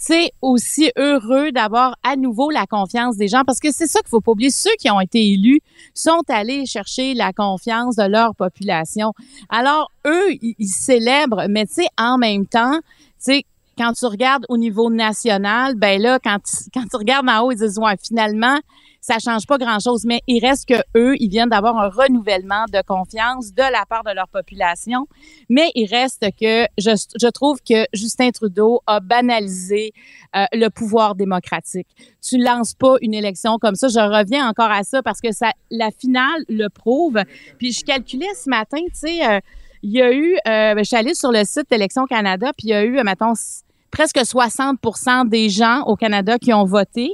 [0.06, 3.44] sais, aussi heureux d'avoir à nouveau la confiance des gens.
[3.46, 4.52] Parce que c'est ça qu'il faut pas oublier.
[4.52, 5.60] Ceux qui ont été élus
[5.94, 9.14] sont allés chercher la confiance de leur population.
[9.50, 12.80] Alors, eux, ils, célèbrent, mais tu sais, en même temps,
[13.24, 13.44] tu
[13.82, 17.80] quand tu regardes au niveau national, ben là, quand tu, regardes en haut, ils disent,
[17.80, 18.60] ouais, finalement,
[19.04, 22.84] ça change pas grand-chose, mais il reste que eux, ils viennent d'avoir un renouvellement de
[22.86, 25.08] confiance de la part de leur population.
[25.50, 29.94] Mais il reste que je, trouve que Justin Trudeau a banalisé
[30.36, 31.88] euh, le pouvoir démocratique.
[32.22, 33.88] Tu lances pas une élection comme ça.
[33.88, 37.18] Je reviens encore à ça parce que ça, la finale le prouve.
[37.58, 39.40] Puis je calculais ce matin, tu sais, euh,
[39.84, 42.70] il y a eu, euh, je suis allée sur le site d'Élections Canada, puis il
[42.70, 43.34] y a eu, mettons,
[43.92, 47.14] presque 60% des gens au Canada qui ont voté.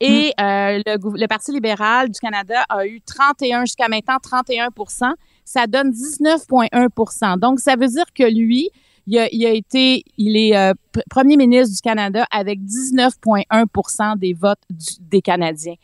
[0.00, 5.12] Et euh, le, Parti libéral du Canada a eu 31, jusqu'à maintenant 31%
[5.44, 8.70] Ça donne 19,1% Donc, ça veut dire que lui,
[9.08, 10.74] il a, il a été, il est euh,
[11.10, 15.74] premier ministre du Canada avec 19,1 des votes du- des Canadiens.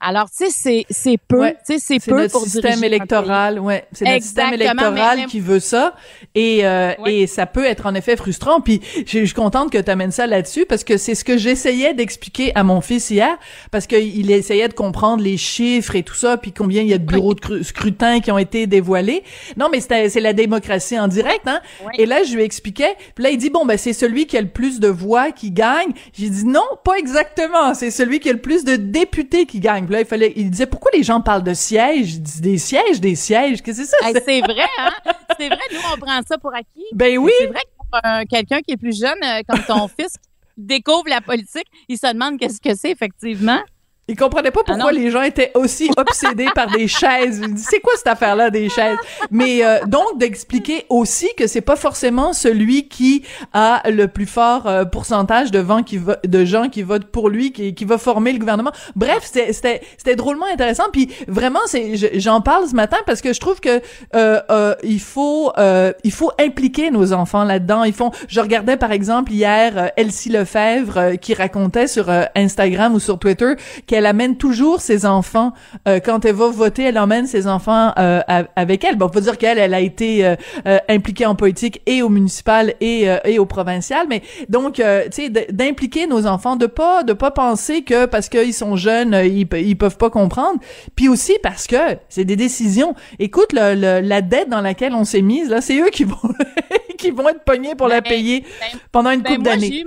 [0.00, 1.56] Alors, tu sais, c'est, peu, Ouais.
[1.66, 3.86] tu sais, c'est peu notre pour système électoral, ouais.
[3.92, 5.94] C'est notre système électoral mais- qui veut ça.
[6.34, 8.60] Et, euh, et ça peut être en effet frustrant.
[8.60, 11.94] Puis je suis contente que tu amènes ça là-dessus parce que c'est ce que j'essayais
[11.94, 13.36] d'expliquer à mon fils hier
[13.70, 16.98] parce qu'il essayait de comprendre les chiffres et tout ça, puis combien il y a
[16.98, 19.22] de bureaux de cru- scrutin qui ont été dévoilés.
[19.56, 21.60] Non, mais c'est la démocratie en direct, hein.
[21.98, 22.94] Et là, je lui expliquais.
[23.14, 25.50] Puis là, il dit, bon, ben c'est celui qui a le plus de voix qui
[25.50, 25.92] gagne.
[26.12, 27.74] J'ai dit, non, pas exactement.
[27.74, 29.84] C'est celui qui a le plus de députés qui gagne.
[29.84, 32.18] Puis là, il fallait, il disait, pourquoi les gens parlent de sièges?
[32.20, 33.62] Dis, des sièges, des sièges.
[33.62, 34.08] Qu'est-ce que c'est ça?
[34.08, 34.90] Hey, c'est vrai, hein?
[35.38, 36.84] C'est vrai, nous, on prend ça pour acquis.
[36.92, 37.32] Ben oui.
[37.38, 40.12] C'est vrai que pour un- quelqu'un qui est plus jeune, euh, comme ton fils,
[40.54, 43.60] qui découvre la politique, il se demande qu'est-ce que c'est, effectivement.
[44.10, 47.40] Il comprenait pas pourquoi les gens étaient aussi obsédés par des chaises.
[47.56, 48.98] C'est quoi cette affaire-là des chaises?
[49.30, 54.66] Mais euh, donc, d'expliquer aussi que c'est pas forcément celui qui a le plus fort
[54.66, 58.32] euh, pourcentage de, vent qui de gens qui votent pour lui qui, qui va former
[58.32, 58.72] le gouvernement.
[58.96, 60.84] Bref, c'était c'était drôlement intéressant.
[60.92, 63.80] Puis vraiment, c'est je- j'en parle ce matin parce que je trouve que
[64.16, 67.84] euh, euh, il faut euh, il faut impliquer nos enfants là-dedans.
[67.84, 68.10] Ils font.
[68.28, 73.54] Je regardais par exemple hier Elsie Lefebvre qui racontait sur Instagram ou sur Twitter
[73.86, 75.52] qu'elle amène toujours ses enfants
[75.88, 76.84] euh, quand elle va voter.
[76.84, 78.20] Elle emmène ses enfants euh,
[78.56, 78.96] avec elle.
[78.96, 80.36] Bon, faut dire qu'elle elle a été euh,
[80.66, 84.06] euh, impliquée en politique et au municipal et euh, et au provincial.
[84.08, 88.28] Mais donc euh, tu sais d'impliquer nos enfants, de pas de pas penser que parce
[88.28, 90.58] qu'ils sont jeunes ils, ils peuvent pas comprendre.
[90.96, 91.76] Puis aussi parce que
[92.08, 92.94] c'est des décisions.
[93.18, 96.16] Écoute le, le- la dette dans laquelle on s'est mise là, c'est eux qui vont
[96.98, 99.84] qui vont être pognés pour la Ben, payer ben, pendant une Ben, couple moi, d'années.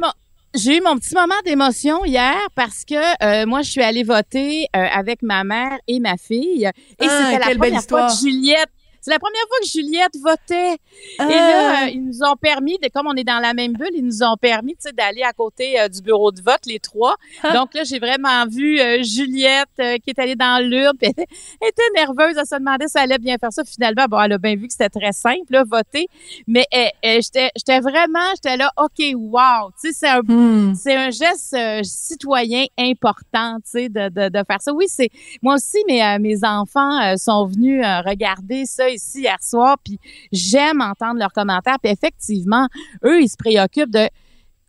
[0.55, 4.67] J'ai eu mon- petit moment d'émotion hier parce que euh, moi, je suis allée voter
[4.75, 6.65] euh, avec ma mère et ma fille.
[7.01, 8.11] Et Ah, c'était la première fois histoire.
[8.11, 8.69] que Juliette.
[9.03, 10.77] C'est la première fois que Juliette votait.
[11.19, 11.27] Ah.
[11.29, 13.91] Et là, euh, ils nous ont permis, de, comme on est dans la même bulle,
[13.93, 17.17] ils nous ont permis d'aller à côté euh, du bureau de vote, les trois.
[17.43, 17.51] Ah.
[17.51, 20.95] Donc là, j'ai vraiment vu euh, Juliette qui est allée dans l'urne.
[21.01, 21.09] Elle,
[21.67, 23.63] était nerveuse, elle se demandait si elle allait bien faire ça.
[23.65, 26.07] Finalement, bon, elle a bien vu que c'était très simple, là, voter.
[26.47, 26.65] Mais
[27.03, 29.69] j'étais vraiment, j'étais là, OK, wow.
[29.81, 30.73] Tu sais, c'est un Hmm.
[30.87, 34.73] un geste citoyen important, tu sais, de, de, de faire ça.
[34.73, 35.09] Oui, c'est
[35.41, 39.99] moi aussi, mes, mes enfants sont venus regarder ça ici hier soir, puis
[40.32, 41.77] j'aime entendre leurs commentaires.
[41.82, 42.67] Puis effectivement,
[43.03, 44.08] eux, ils se préoccupent de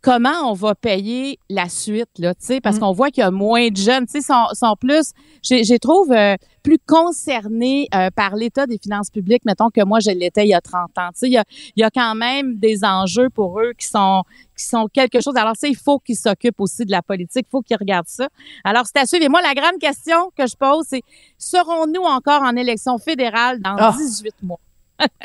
[0.05, 2.79] comment on va payer la suite, là, tu sais, parce Mm.
[2.81, 5.79] qu'on voit qu'il y a moins de jeunes, tu sais, sont, sont plus, j'ai j'ai
[5.79, 10.45] trouve, euh, plus concernés euh, par l'état des finances publiques, mettons que moi, je l'étais
[10.45, 11.09] il y a 30 ans.
[11.13, 11.43] Tu sais, il y a,
[11.75, 14.21] il y a quand même des enjeux pour eux qui sont
[14.55, 15.35] qui sont quelque chose.
[15.37, 18.27] Alors, ça, il faut qu'ils s'occupent aussi de la politique, il faut qu'ils regardent ça.
[18.63, 19.25] Alors, c'est à suivre.
[19.25, 21.01] Et moi, la grande question que je pose, c'est
[21.39, 23.95] serons-nous encore en élection fédérale dans Ah.
[23.97, 24.59] 18 mois?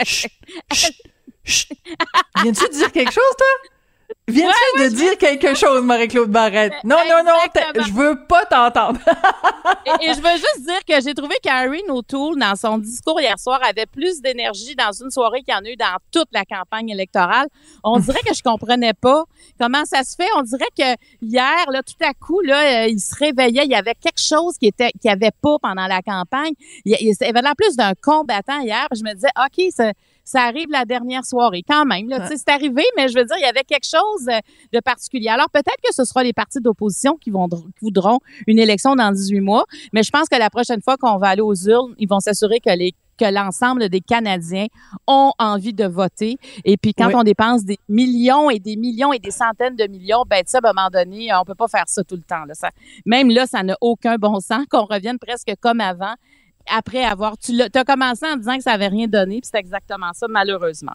[0.05, 0.31] Chut,
[0.73, 0.95] chut,
[1.45, 1.79] chut.
[2.43, 3.47] Viens-tu dire quelque chose, toi?
[4.29, 6.73] Viens-tu de dire quelque chose, Marie-Claude Barrette?
[6.85, 7.85] Non, non, non, Exactement.
[7.85, 9.01] je veux pas t'entendre.
[9.87, 13.39] et, et je veux juste dire que j'ai trouvé qu'Irene O'Toole, dans son discours hier
[13.39, 16.45] soir, avait plus d'énergie dans une soirée qu'il y en a eu dans toute la
[16.45, 17.49] campagne électorale.
[17.83, 19.25] On dirait que je comprenais pas
[19.59, 20.29] comment ça se fait.
[20.37, 23.65] On dirait que hier, là, tout à coup, là, euh, il se réveillait.
[23.65, 26.53] Il y avait quelque chose qui était, qui avait pas pendant la campagne.
[26.85, 28.87] Il, il, il avait l'air plus d'un combattant hier.
[28.95, 29.93] Je me disais, OK, ça,
[30.31, 32.09] ça arrive la dernière soirée quand même.
[32.09, 34.39] Là, c'est arrivé, mais je veux dire, il y avait quelque chose euh,
[34.73, 35.29] de particulier.
[35.29, 39.11] Alors peut-être que ce sera les partis d'opposition qui, vont, qui voudront une élection dans
[39.11, 42.09] 18 mois, mais je pense que la prochaine fois qu'on va aller aux urnes, ils
[42.09, 44.67] vont s'assurer que les que l'ensemble des Canadiens
[45.07, 46.39] ont envie de voter.
[46.65, 47.15] Et puis, quand Oui.
[47.15, 50.61] on dépense des millions et des millions et des centaines de millions, ben, sais, à
[50.65, 52.47] un moment donné, on peut pas faire ça tout le temps.
[52.47, 52.55] Là.
[52.55, 52.71] Ça,
[53.05, 56.15] même là, ça n'a aucun bon sens qu'on revienne presque comme avant,
[56.69, 57.37] après avoir...
[57.39, 60.93] Tu as commencé en disant que ça avait rien donné, puis c'est exactement ça, malheureusement.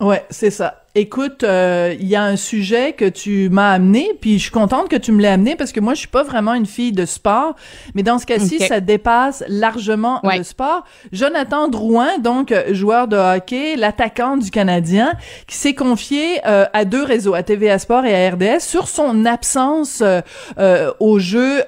[0.00, 0.84] Ouais, c'est ça.
[0.94, 4.88] Écoute, euh, il y a un sujet que tu m'as amené, puis je suis contente
[4.88, 7.04] que tu me l'aies amené parce que moi, je suis pas vraiment une fille de
[7.04, 7.54] sport,
[7.94, 10.38] mais dans ce cas-ci, ça dépasse largement Ouais.
[10.38, 10.84] le sport.
[11.12, 15.12] Jonathan Drouin, donc euh, joueur de hockey, l'attaquant du Canadien,
[15.46, 19.26] qui s'est confié euh, à deux réseaux, à TVA Sport et à RDS, sur son
[19.26, 21.62] absence euh, au jeu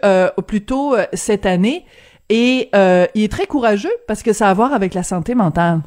[0.46, 1.84] plus tôt euh, cette année.
[2.34, 5.34] Et euh, il est très courageux parce que ça a à voir avec la santé
[5.34, 5.82] mentale.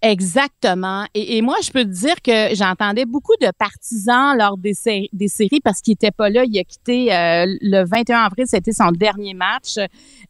[0.00, 1.04] Exactement.
[1.12, 4.72] Et, moi, je peux te dire que j'entendais beaucoup de partisans lors des,
[5.12, 6.44] des séries parce qu'il était pas là.
[6.46, 9.74] Il a quitté euh, le 21 avril, c'était son dernier match.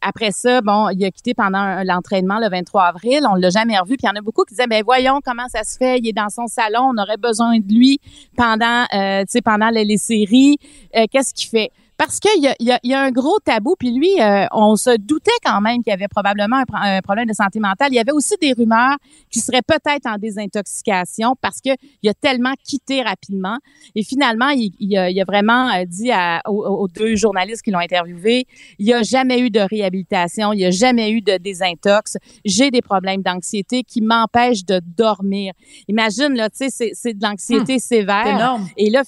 [0.01, 3.21] Après ça, bon, il a quitté pendant l'entraînement le 23 avril.
[3.31, 3.97] On l'a jamais revu.
[3.99, 6.01] Puis il y en a beaucoup qui disaient, ben voyons comment ça se fait.
[6.01, 6.91] Il est dans son salon.
[6.93, 8.01] On aurait besoin de lui
[8.37, 10.59] pendant, euh, pendant les, séries.
[10.93, 11.71] Qu'est-ce qu'il fait?
[11.99, 14.77] Parce qu'il y a, y, a, y a un gros tabou, puis lui, euh, on
[14.77, 17.89] se doutait quand même qu'il y avait probablement un, un problème de santé mentale.
[17.91, 18.97] Il y avait aussi des rumeurs
[19.31, 21.71] qu'il serait peut-être en désintoxication parce que
[22.03, 23.59] il a tellement quitté rapidement.
[23.95, 27.63] Et finalement, il, il a, il a vraiment euh, dit à- aux, aux deux journalistes
[27.63, 28.47] qui l'ont interviewé,
[28.79, 32.17] il n'y a jamais eu de réhabilitation, il n'y a jamais eu de désintox.
[32.45, 35.53] J'ai des problèmes d'anxiété qui m'empêchent de dormir.
[35.89, 38.23] Imagine, là, tu sais, c'est- c'est de l'anxiété sévère.
[38.25, 38.69] C'est énorme.
[38.77, 39.03] Et là,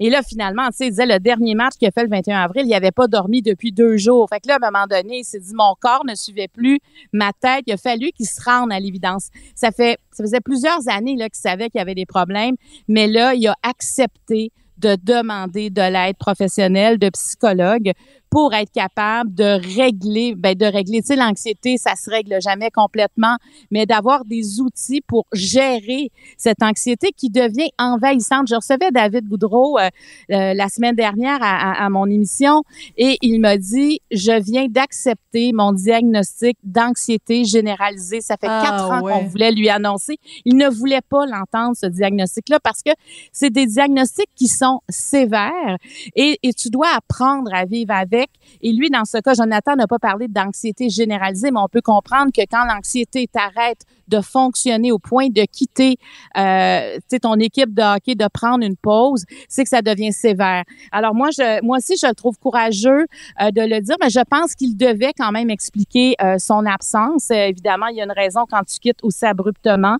[0.00, 2.40] et là, finalement, tu sais, il disait le dernier match qu'il a fait le 21
[2.40, 4.28] avril, il n'avait pas dormi depuis deux jours.
[4.28, 6.80] Fait que là, à un moment donné, il s'est dit, mon corps ne suivait plus
[7.12, 7.62] ma tête.
[7.66, 9.28] Il a fallu qu'il se rende à l'évidence.
[9.54, 12.56] Ça fait, ça faisait plusieurs années, là, qu'il savait qu'il y avait des problèmes.
[12.88, 17.92] Mais là, il a accepté de demander de l'aide professionnelle, de psychologue
[18.34, 19.44] pour être capable de
[19.76, 23.36] régler, ben de régler, tu sais, l'anxiété, ça se règle jamais complètement,
[23.70, 28.48] mais d'avoir des outils pour gérer cette anxiété qui devient envahissante.
[28.48, 29.88] Je recevais David Goudreau euh,
[30.32, 32.64] euh, la semaine dernière à, à, mon émission
[32.96, 38.20] et il m'a dit, je viens d'accepter mon diagnostic d'anxiété généralisée.
[38.20, 39.12] Ça fait Ah, quatre ans ouais.
[39.12, 40.18] qu'on voulait lui annoncer.
[40.44, 42.90] Il ne voulait pas l'entendre, ce diagnostic-là, parce que
[43.30, 45.76] c'est des diagnostics qui sont sévères
[46.16, 48.23] et, et tu dois apprendre à vivre avec.
[48.62, 52.30] Et lui, dans ce cas, Jonathan n'a pas parlé d'anxiété généralisée, mais on peut comprendre
[52.32, 55.96] que quand l'anxiété t'arrête de fonctionner au point de quitter
[56.36, 60.64] euh, ton équipe de hockey, de prendre une pause, c'est que ça devient sévère.
[60.92, 63.06] Alors moi, je, moi aussi, je le trouve courageux
[63.40, 67.30] euh, de le dire, mais je pense qu'il devait quand même expliquer euh, son absence.
[67.30, 69.96] Euh, évidemment, il y a une raison quand tu quittes aussi abruptement,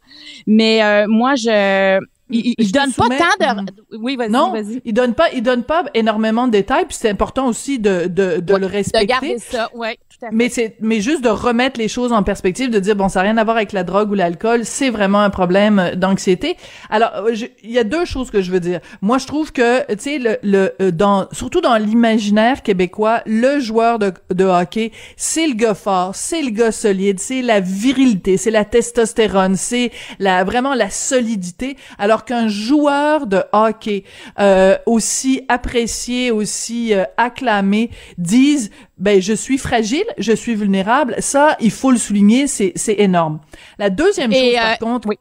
[0.46, 3.70] mais euh, moi, je il, il donne pas tant de.
[3.98, 4.80] Oui, vas-y, Non, vas-y.
[4.84, 8.40] il donne pas, il donne pas énormément de détails, puis c'est important aussi de, de,
[8.40, 9.06] de le De respecter.
[9.06, 10.34] garder ça, oui, tout à fait.
[10.34, 13.24] Mais c'est, mais juste de remettre les choses en perspective, de dire bon, ça n'a
[13.30, 16.56] rien à voir avec la drogue ou l'alcool, c'est vraiment un problème d'anxiété.
[16.88, 18.80] Alors, euh, il y a deux choses que je veux dire.
[19.02, 23.60] Moi, je trouve que, tu sais, le, le, euh, dans, surtout dans l'imaginaire québécois, le
[23.60, 28.36] joueur de, de hockey, c'est le gars fort, c'est le gars solide, c'est la virilité,
[28.38, 31.76] c'est la testostérone, c'est la vraiment la solidité.
[31.98, 34.04] Alors qu'un joueur de hockey
[34.38, 41.16] euh, aussi apprécié, aussi euh, acclamé, dise ben je suis fragile, je suis vulnérable.
[41.18, 43.40] Ça, il faut le souligner, c'est c'est énorme.
[43.78, 45.18] La deuxième Et, chose, par euh, contre, oui.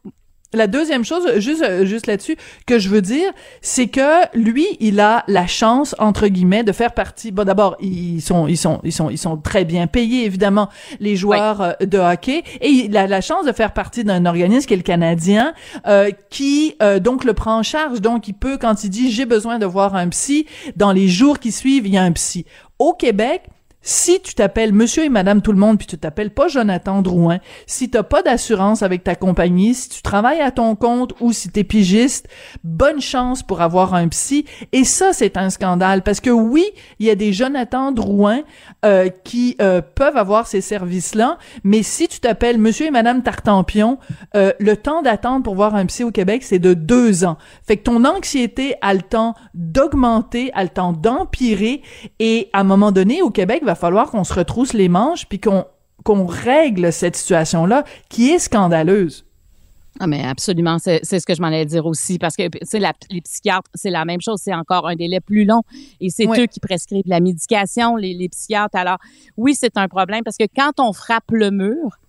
[0.54, 5.00] La deuxième chose, juste euh, juste là-dessus, que je veux dire, c'est que lui, il
[5.00, 7.32] a la chance entre guillemets de faire partie.
[7.32, 11.16] Bon, d'abord, ils sont ils sont ils sont ils sont très bien payés évidemment les
[11.16, 14.74] joueurs euh, de hockey, et il a la chance de faire partie d'un organisme qui
[14.74, 15.54] est le Canadien,
[15.88, 18.02] euh, qui euh, donc le prend en charge.
[18.02, 21.40] Donc, il peut quand il dit j'ai besoin de voir un psy, dans les jours
[21.40, 22.46] qui suivent, il y a un psy.
[22.80, 23.44] Au Québec,
[23.84, 27.40] si tu t'appelles monsieur et madame tout le monde puis tu t'appelles pas Jonathan Drouin,
[27.68, 31.50] si t'as pas d'assurance avec ta compagnie, si tu travailles à ton compte ou si
[31.50, 32.28] t'es pigiste,
[32.64, 34.46] bonne chance pour avoir un psy.
[34.72, 36.66] Et ça, c'est un scandale parce que oui,
[37.00, 38.42] il y a des Jonathan Drouin
[38.86, 44.00] euh, qui euh, peuvent avoir ces services-là, mais si tu t'appelles monsieur et madame Tartampion,
[44.36, 47.38] euh, le temps d'attente pour voir un psy au Québec, c'est de deux ans.
[47.68, 51.82] Fait que ton anxiété a le temps d'augmenter, a le temps d'empirer
[52.20, 55.26] et à un moment donné, au Québec, il va falloir qu'on se retrousse les manches
[55.28, 55.66] puis qu'on
[56.04, 59.26] qu'on règle cette situation-là qui est scandaleuse.
[60.00, 62.44] Ah, mais absolument, c'est ce que je m'en allais dire aussi, parce que,
[62.78, 65.62] la- les psychiatres, c'est la même chose, c'est encore un délai plus long,
[66.02, 68.76] et c'est eux qui prescrivent la médication, les, les psychiatres.
[68.76, 68.98] Alors,
[69.38, 72.00] oui, c'est un problème, parce que quand on frappe le mur,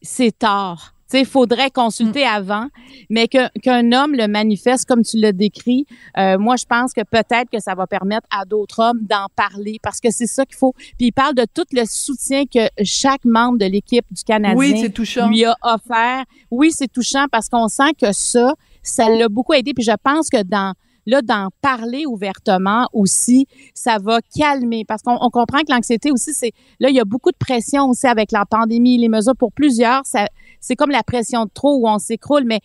[0.00, 0.94] c'est tard.
[1.10, 2.66] Tu sais, il faudrait consulter avant,
[3.08, 5.86] mais qu'un homme le manifeste comme tu l'as décrit,
[6.18, 9.78] euh, moi, je pense que peut-être que ça va permettre à d'autres hommes d'en parler,
[9.82, 10.74] parce que c'est ça qu'il faut.
[10.98, 14.92] Puis il parle de tout le soutien que chaque membre de l'équipe du Canadien Oui,
[15.28, 16.24] lui a offert.
[16.50, 19.72] Oui, c'est touchant parce qu'on sent que ça, ça l'a beaucoup aidé.
[19.72, 20.74] Puis je pense que dans
[21.08, 24.84] là, d'en parler ouvertement aussi, ça va calmer.
[24.86, 27.86] Parce qu'on on comprend que l'anxiété aussi, c'est là, il y a beaucoup de pression
[27.86, 30.04] aussi avec la pandémie, les mesures pour plusieurs.
[30.04, 30.28] Ça,
[30.60, 32.60] c'est comme la pression de trop où on s'écroule, mais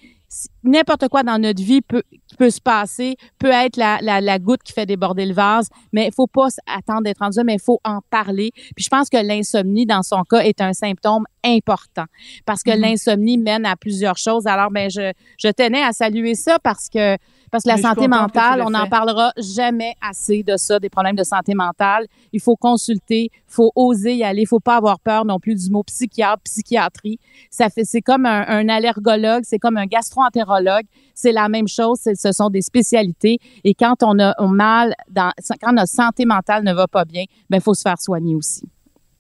[0.64, 2.02] n'importe quoi dans notre vie peut,
[2.40, 6.08] peut se passer, peut être la, la, la goutte qui fait déborder le vase, mais
[6.08, 8.50] il faut pas attendre d'être rendu là, mais il faut en parler.
[8.76, 12.06] Puis je pense que l'insomnie, dans son cas, est un symptôme important
[12.48, 12.82] parce que Mhm.
[12.82, 14.48] l'insomnie mène à plusieurs choses.
[14.48, 17.16] Alors, ben, je, je tenais à saluer ça parce que
[17.54, 21.16] parce que la Mais santé mentale, on n'en parlera jamais assez de ça, des problèmes
[21.16, 22.08] de santé mentale.
[22.32, 25.54] Il faut consulter, il faut oser y aller, il faut pas avoir peur non plus
[25.54, 27.20] du mot psychiatre, psychiatrie.
[27.52, 30.86] Ça fait, c'est comme un, un allergologue, c'est comme un gastro-entérologue.
[31.14, 33.38] C'est la même chose, ce sont des spécialités.
[33.64, 37.62] Et quand on a mal, dans, quand notre santé mentale ne va pas bien, ben
[37.62, 38.64] faut se faire soigner aussi.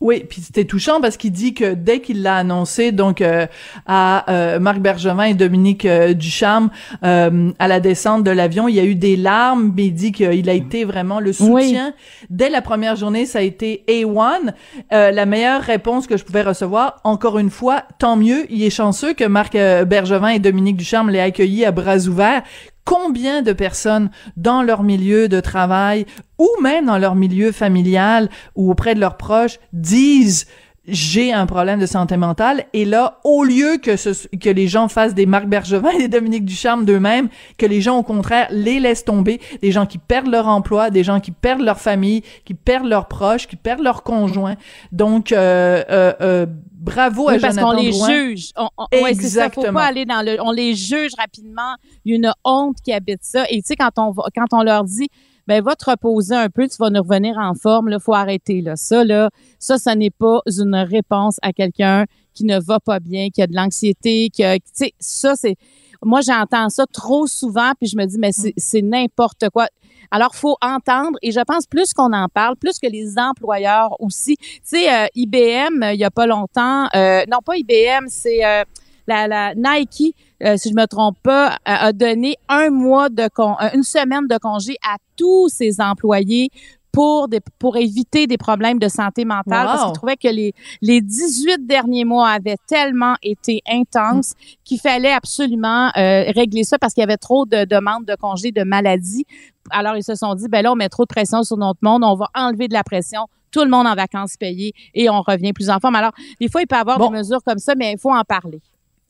[0.04, 3.48] Oui, puis c'était touchant parce qu'il dit que dès qu'il l'a annoncé donc euh,
[3.86, 6.72] à euh, Marc Bergevin et Dominique euh, Ducharme
[7.06, 10.12] euh, à la descente de l'avion, il y a eu des larmes, mais il dit
[10.12, 11.94] qu'il a été vraiment le soutien.
[12.30, 14.54] Dès la première journée, ça a été A1.
[14.92, 18.46] Euh, la meilleure réponse que je pouvais recevoir, encore une fois, tant mieux.
[18.50, 22.44] Il est chanceux que Marc Bergevin et Dominique Ducharme l'aient accueilli à bras ouverts.
[22.86, 26.06] Combien de personnes dans leur milieu de travail
[26.38, 30.46] ou même dans leur milieu familial ou auprès de leurs proches disent
[30.86, 32.66] j'ai un problème de santé mentale.
[32.74, 33.96] Et là au lieu que
[34.38, 37.98] que les gens fassent des Marc Bergevin et des Dominique Ducharme d'eux-mêmes que les gens
[37.98, 41.62] au contraire les laissent tomber des gens qui perdent leur emploi des gens qui perdent
[41.62, 44.56] leur famille qui perdent leurs proches qui perdent leurs conjoints.
[44.92, 46.46] Donc euh, euh, euh,
[46.84, 48.52] bravo à Oui, parce qu'on les juge.
[48.58, 49.50] On, on, ouais, c'est ça.
[49.50, 49.80] Faut Exactement.
[49.80, 50.38] pas aller dans le.
[50.42, 51.76] On les juge rapidement.
[52.06, 53.46] Il y a une honte qui habite ça.
[53.50, 55.08] Et tu sais, quand on va- quand on leur dit,
[55.48, 58.62] ben va te reposer un peu, tu vas nous revenir en forme, là, faut arrêter
[58.62, 58.76] là.
[58.76, 63.28] Ça là, ça ça n'est pas une réponse à quelqu'un qui ne va pas bien,
[63.30, 65.56] qui a de l'anxiété, qui tu sais ça c'est
[66.02, 69.68] moi j'entends ça trop souvent puis je me dis mais c'est n'importe quoi.
[70.12, 74.38] Alors faut entendre et je pense plus qu'on en parle, plus que les employeurs aussi.
[74.38, 78.64] Tu sais euh, IBM il y a pas longtemps euh, non pas IBM, c'est euh,
[79.08, 83.56] la, la Nike, euh, si je me trompe pas, a donné un mois de con,
[83.62, 86.50] euh, une semaine de congé à tous ses employés
[86.94, 91.02] pour des, pour éviter des problèmes de santé mentale parce qu'ils trouvaient que les les
[91.02, 94.34] 18 derniers mois avaient tellement été intenses
[94.64, 98.52] qu'il fallait absolument euh, régler ça parce qu'il y avait trop de demandes de congés
[98.52, 99.26] de maladie.
[99.72, 102.04] Alors ils se sont dit ben là on met trop de pression sur notre monde,
[102.04, 105.52] on va enlever de la pression, tout le monde en vacances payées et on revient
[105.52, 105.96] plus en forme.
[105.96, 108.24] Alors des fois il peut y avoir des mesures comme ça mais il faut en
[108.24, 108.62] parler.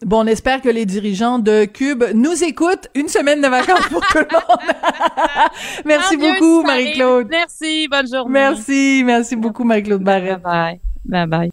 [0.06, 2.89] Bon, on espère que les dirigeants de Cube nous écoutent.
[2.93, 4.60] Une semaine de vacances pour tout le monde.
[5.86, 7.28] merci beaucoup, Marie-Claude.
[7.30, 8.32] Merci, bonne journée.
[8.32, 10.41] Merci, merci beaucoup, Marie-Claude Barrette.
[10.41, 11.28] Bye bye.
[11.28, 11.51] Bye bye.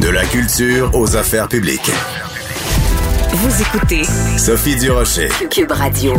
[0.00, 1.90] De la culture aux affaires publiques.
[3.30, 4.04] Vous écoutez
[4.38, 5.28] Sophie Durocher.
[5.50, 6.14] Cube Radio.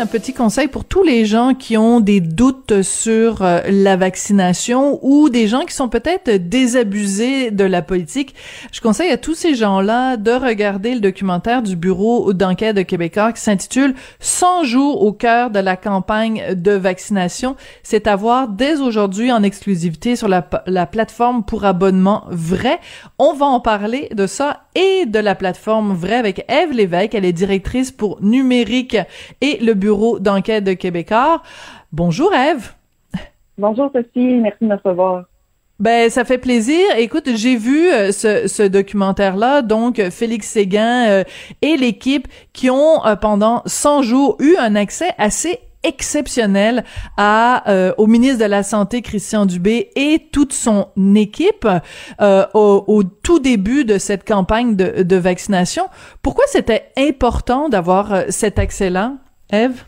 [0.00, 4.98] Un petit conseil pour tous les gens qui ont des doutes sur euh, la vaccination
[5.02, 8.34] ou des gens qui sont peut-être désabusés de la politique.
[8.72, 13.34] Je conseille à tous ces gens-là de regarder le documentaire du Bureau d'enquête de Québécois
[13.34, 17.54] qui s'intitule 100 jours au cœur de la campagne de vaccination.
[17.82, 22.80] C'est à voir dès aujourd'hui en exclusivité sur la, la plateforme pour abonnement vrai.
[23.18, 27.14] On va en parler de ça et de la plateforme vrai avec Eve Lévesque.
[27.14, 28.96] Elle est directrice pour numérique
[29.42, 29.89] et le bureau
[30.20, 31.42] d'enquête de Québécois.
[31.92, 32.72] Bonjour Eve.
[33.58, 35.24] Bonjour Sophie, merci de me recevoir.
[35.80, 36.78] Ben, ça fait plaisir.
[36.98, 41.24] Écoute, j'ai vu euh, ce, ce documentaire-là, donc Félix Séguin euh,
[41.62, 46.84] et l'équipe qui ont euh, pendant 100 jours eu un accès assez exceptionnel
[47.16, 47.64] à
[47.96, 51.66] au ministre de la santé Christian Dubé et toute son équipe
[52.20, 55.84] au, au, tout début de cette campagne de, de vaccination.
[56.20, 59.14] Pourquoi c'était important d'avoir cet accès-là?
[59.52, 59.84] Eve?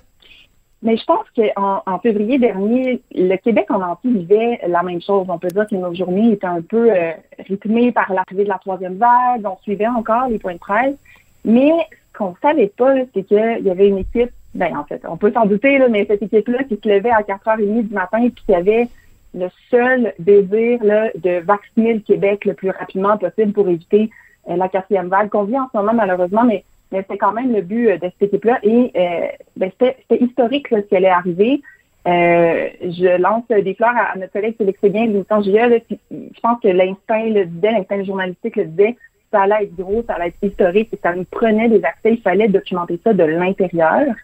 [0.82, 5.26] Mais je pense qu'en en février dernier, le Québec en entier vivait la même chose.
[5.28, 7.12] On peut dire que nos journées étaient un peu euh,
[7.46, 9.44] rythmées par l'arrivée de la troisième vague.
[9.44, 10.96] On suivait encore les points de presse.
[11.44, 11.70] Mais
[12.12, 15.32] ce qu'on savait pas, c'est qu'il y avait une équipe, ben en fait, on peut
[15.32, 18.88] s'en douter, mais cette équipe-là qui se levait à 4h30 du matin et qui avait
[19.34, 24.10] le seul désir là, de vacciner le Québec le plus rapidement possible pour éviter
[24.48, 27.52] euh, la quatrième vague qu'on vit en ce moment malheureusement, mais mais c'était quand même
[27.52, 28.58] le but euh, de cette équipe-là.
[28.62, 29.26] Et euh,
[29.56, 31.62] ben, c'était historique ce qui allait arriver.
[32.06, 37.26] Euh, je lance des fleurs à, notre collègue Félix Séguin l'émission Je pense que l'instinct
[37.26, 38.96] le disait, l'instinct journalistique le disait,
[39.30, 42.14] ça allait être gros, ça allait être historique, et ça nous prenait des accès.
[42.14, 44.14] Il fallait documenter ça de l'intérieur.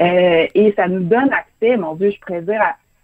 [0.00, 2.60] et ça nous donne accès, mon Dieu, je pourrais dire,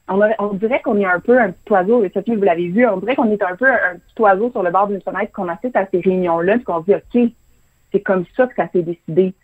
[0.08, 2.86] on, on, dirait qu'on est un peu un petit oiseau, et Sophie, vous l'avez vu,
[2.86, 5.48] on dirait qu'on est un peu un, petit oiseau sur le bord d'une fenêtre, qu'on
[5.48, 7.32] assiste à ces réunions-là, puis qu'on se dit, OK,
[7.92, 9.34] c'est comme ça que ça s'est décidé.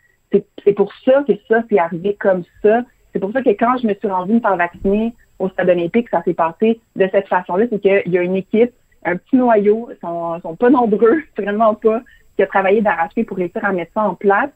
[0.65, 2.83] C'est pour ça que ça s'est arrivé comme ça.
[3.13, 6.09] C'est pour ça que quand je me suis rendue me faire vacciner au stade olympique,
[6.09, 7.67] ça s'est passé de cette façon-là.
[7.71, 8.73] C'est qu'il y a une équipe,
[9.05, 12.01] un petit noyau, ils sont, sont pas nombreux, vraiment pas,
[12.37, 14.51] qui a travaillé d'arracher pour réussir à mettre ça en place.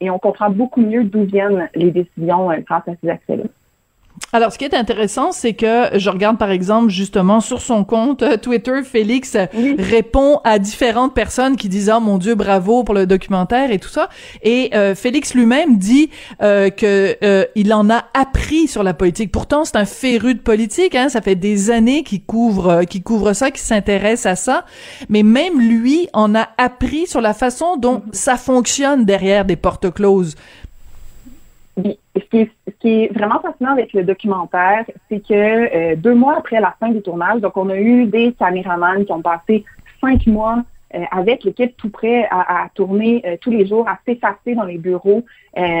[0.00, 3.44] Et on comprend beaucoup mieux d'où viennent les décisions euh, grâce à ces accès-là.
[4.32, 8.22] Alors, ce qui est intéressant, c'est que je regarde par exemple justement sur son compte
[8.22, 9.36] euh, Twitter, Félix
[9.78, 13.88] répond à différentes personnes qui disent "Oh mon Dieu, bravo pour le documentaire et tout
[13.88, 14.08] ça."
[14.42, 16.10] Et euh, Félix lui-même dit
[16.42, 19.32] euh, que euh, il en a appris sur la politique.
[19.32, 20.94] Pourtant, c'est un féru de politique.
[20.94, 24.64] Hein, ça fait des années qu'il couvre, qu'il couvre ça, qu'il s'intéresse à ça.
[25.08, 28.12] Mais même lui en a appris sur la façon dont mm-hmm.
[28.12, 30.36] ça fonctionne derrière des portes closes
[32.16, 32.50] ce
[32.80, 36.90] qui, est, vraiment fascinant avec le documentaire, c'est que euh, deux mois après la fin
[36.90, 39.64] du tournage, donc on a eu des caméramans qui ont passé
[40.00, 40.62] cinq mois
[40.94, 44.78] euh, avec l'équipe tout prêt à, tourner euh, tous les jours, à s'effacer dans les
[44.78, 45.24] bureaux.
[45.54, 45.80] Bref,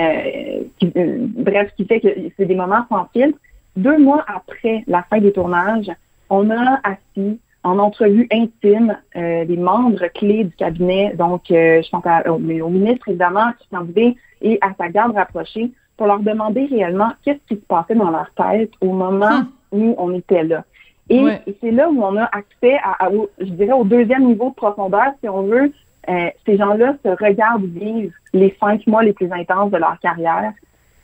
[0.80, 3.38] ce qui fait que c'est des moments sans filtre.
[3.76, 5.90] Deux mois après la fin du tournage,
[6.28, 12.38] on a assis en entrevue intime des membres clés du cabinet, donc je pense au,
[12.38, 15.70] ministre évidemment, Christian Dubé, et à sa garde rapprochée,
[16.00, 19.48] pour leur demander réellement qu'est-ce qui se passait dans leur tête au moment hum.
[19.70, 20.64] où on était là.
[21.10, 21.22] Et,
[21.60, 25.28] c'est là où on a accès à, je dirais, au deuxième niveau de profondeur, si
[25.28, 25.70] on veut.
[26.08, 30.54] Euh, ces gens-là se regardent vivre les cinq mois les plus intenses de leur carrière.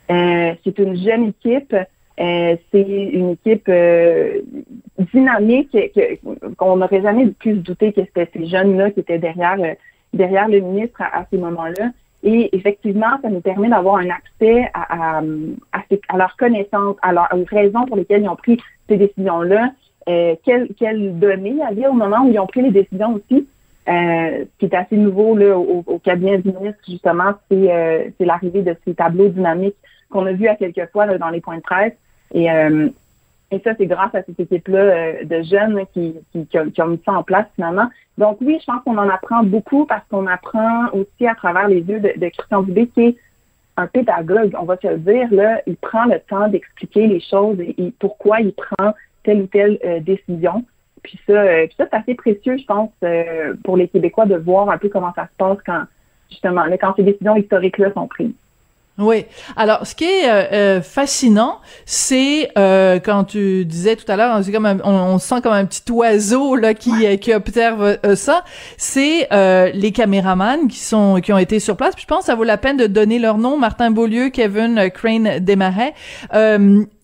[0.09, 1.75] Euh, c'est une jeune équipe.
[2.19, 3.69] Euh, c'est une équipe
[5.13, 5.77] dynamique
[6.57, 9.59] qu'on n'aurait jamais pu se douter que c'était ces jeunes-là qui étaient derrière
[10.11, 11.91] derrière le ministre à, ces moments-là.
[12.23, 15.21] Et effectivement, ça nous permet d'avoir un accès à, à,
[15.71, 18.59] à, à leurs connaissances, à leurs aux raisons pour lesquelles ils ont pris
[18.89, 19.71] ces décisions-là,
[20.09, 23.47] euh, quelles, quelles données il y au moment où ils ont pris les décisions aussi?
[23.87, 28.09] Euh, ce qui est assez nouveau là, au, au cabinet du ministre, justement, c'est euh,
[28.17, 29.77] c'est l'arrivée de ces tableaux dynamiques
[30.09, 31.93] qu'on a vus à quelques fois là, dans les points de presse.
[32.33, 32.89] Et, euh,
[33.49, 37.13] et ça, c'est grâce à cette équipe-là euh, de jeunes qui, qui, ont, mis ça
[37.13, 37.87] en place finalement.
[38.17, 41.79] Donc oui, je pense qu'on en apprend beaucoup parce qu'on apprend aussi à travers les
[41.79, 43.17] yeux de, Christian Dubé, qui est
[43.77, 47.59] un pédagogue, on va se le dire, là, il prend le temps d'expliquer les choses
[47.61, 48.93] et, pourquoi il prend
[49.23, 50.65] telle ou telle euh, décision.
[51.03, 52.91] Puis ça, euh, puis ça c'est assez précieux, je pense,
[53.63, 55.83] pour les Québécois de voir un peu comment ça se passe quand,
[56.29, 58.33] justement, quand ces décisions historiques-là sont prises.
[58.99, 59.25] Oui.
[59.55, 64.43] Alors, ce qui est euh, euh, fascinant, c'est euh, quand tu disais tout à l'heure,
[64.43, 67.99] c'est comme un- on, on sent comme un petit oiseau là qui euh, qui observe
[68.03, 68.43] euh, ça.
[68.77, 71.93] C'est euh, les caméramans qui sont qui ont été sur place.
[71.93, 73.57] Puis je pense que ça vaut la peine de donner leur nom.
[73.57, 75.93] Martin Beaulieu, Kevin Crane Desmarais.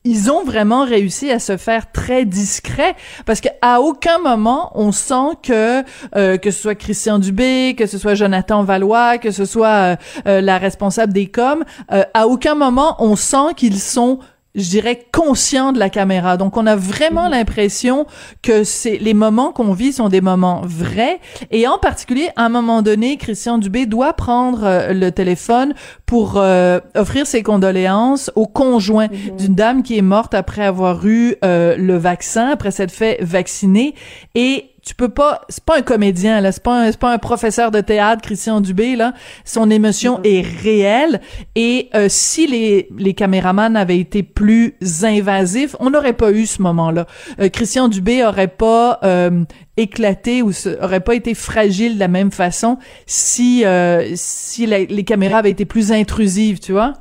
[0.06, 2.94] Ils ont vraiment réussi à se faire très discret
[3.26, 5.84] parce qu'à aucun moment on sent que
[6.18, 9.96] euh, que ce soit Christian Dubé, que ce soit Jonathan Valois, que ce soit euh,
[10.28, 14.20] euh, la responsable des coms, à aucun moment on sent qu'ils sont
[14.56, 16.38] je dirais conscients de la caméra.
[16.38, 18.06] Donc on a vraiment l'impression
[18.42, 21.20] que c'est les moments qu'on vit sont des moments vrais.
[21.52, 25.74] Et en particulier à un moment donné Christian Dubé doit prendre euh, le téléphone
[26.06, 31.36] pour euh, offrir ses condoléances au conjoint d'une dame qui est morte après avoir eu
[31.44, 33.96] euh, le vaccin après s'être fait vacciner.
[34.36, 37.18] Et tu peux pas c'est pas un comédien là c'est pas un, c'est pas un
[37.18, 39.14] professeur de théâtre Christian Dubé là.
[39.46, 41.22] Son émotion est réelle.
[41.56, 46.62] Et euh, si les les caméramans avaient été plus invasifs on n'aurait pas eu ce
[46.62, 47.06] moment-là.
[47.40, 49.46] Euh, Christian Dubé aurait pas euh,
[49.78, 54.80] éclaté ou se- aurait pas été fragile de la même façon si euh, si la-
[54.84, 56.94] les caméras avaient été plus intrusives tu vois?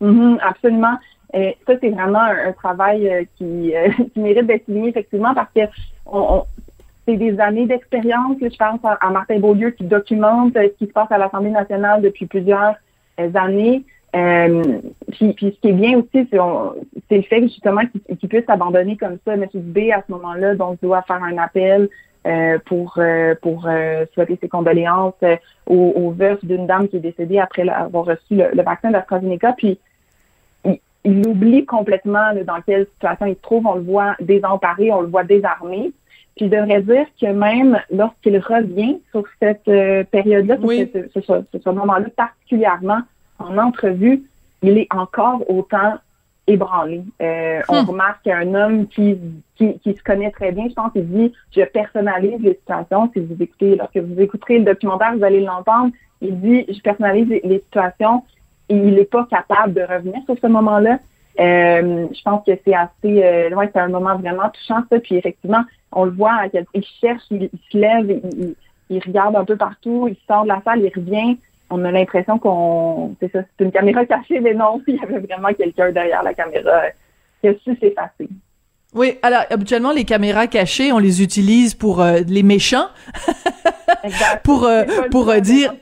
[0.00, 0.96] Mhm, absolument.
[1.34, 5.32] Et ça, c'est vraiment un, un travail euh, qui, euh, qui mérite d'être souligné, effectivement,
[5.34, 5.60] parce que
[6.04, 6.44] on, on-
[7.06, 8.36] c'est des années d'expérience.
[8.40, 12.02] Je pense à, Martin Beaulieu qui documente euh, ce qui se passe à l'Assemblée nationale
[12.02, 12.74] depuis plusieurs
[13.20, 13.84] euh, années.
[14.14, 14.80] Euh,
[15.10, 19.34] puis, ce qui est bien aussi, c'est, le fait justement qu'il, puisse abandonner comme ça.
[19.34, 19.46] M.
[19.54, 21.88] Dubé, à ce moment-là, donc doit faire un appel
[22.66, 25.14] pour souhaiter ses condoléances
[25.66, 29.54] aux, aux d'une dame qui est décédée après avoir reçu le, le vaccin d'AstraZeneca.
[29.54, 29.78] Puis
[31.04, 33.66] il, oublie complètement dans quelle situation il se trouve.
[33.66, 35.92] On le voit désemparé, on le voit désarmé.
[36.36, 40.90] Puis je devrais dire que même lorsqu'il revient sur cette euh, période-là, sur Oui.
[40.92, 43.00] ce, ce- ce- ce- ce moment-là particulièrement
[43.38, 44.22] en entrevue,
[44.62, 45.94] il est encore autant
[46.46, 47.02] ébranlé.
[47.20, 47.86] Euh, On Hmm.
[47.90, 49.16] remarque un homme qui,
[49.56, 53.10] qui, qui se connaît très bien, je pense, il dit «je personnalise les situations».
[53.14, 55.92] Si vous écoutez, lorsque vous écouterez le documentaire, vous allez l'entendre.
[56.20, 58.24] Il dit «je personnalise les, les situations»
[58.68, 60.98] et il n'est pas capable de revenir sur ce moment-là.
[61.40, 64.98] Euh, je pense que c'est assez, euh, ouais, c'est un moment vraiment touchant ça.
[65.00, 66.42] Puis effectivement, on le voit,
[66.74, 68.20] il cherche, il, il se lève,
[68.90, 71.38] il, regarde un peu partout, il sort de la salle, il revient.
[71.70, 75.20] On a l'impression qu'on, c'est ça, c'est une caméra cachée, mais non, il y avait
[75.20, 76.82] vraiment quelqu'un derrière la caméra
[77.40, 78.28] qui a su s'effacer.
[78.94, 82.88] Oui, alors habituellement les caméras cachées, on les utilise pour euh, les méchants,
[84.04, 84.44] Exact.
[84.44, 85.72] pour euh, pour dire.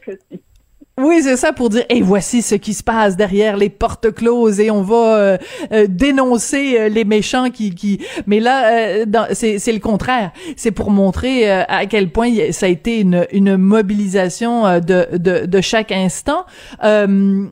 [1.00, 4.60] Oui c'est ça pour dire et voici ce qui se passe derrière les portes closes
[4.60, 5.38] et on va euh,
[5.72, 10.32] euh, dénoncer euh, les méchants qui qui mais là euh, c'est le contraire.
[10.56, 15.60] C'est pour montrer à quel point ça a été une une mobilisation de de de
[15.60, 16.44] chaque instant.
[16.84, 17.46] Euh,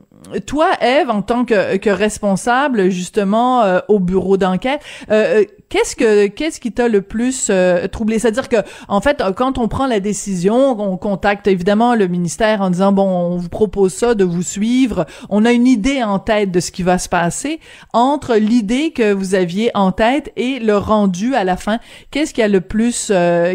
[0.45, 6.27] toi, Eve, en tant que, responsable justement euh, au bureau d'enquête, euh, euh, qu'est-ce que
[6.27, 7.51] qu'est-ce qui t'a le plus
[7.91, 8.19] troublé?
[8.19, 8.57] C'est-à-dire que
[8.87, 13.07] en fait, quand on prend la décision, on contacte évidemment le ministère en disant bon,
[13.07, 15.05] on vous propose ça de vous suivre.
[15.29, 17.59] On a une idée en tête de ce qui va se passer.
[17.93, 21.79] Entre l'idée que vous aviez en tête et le rendu à la fin,
[22.11, 23.11] qu'est-ce qui a le plus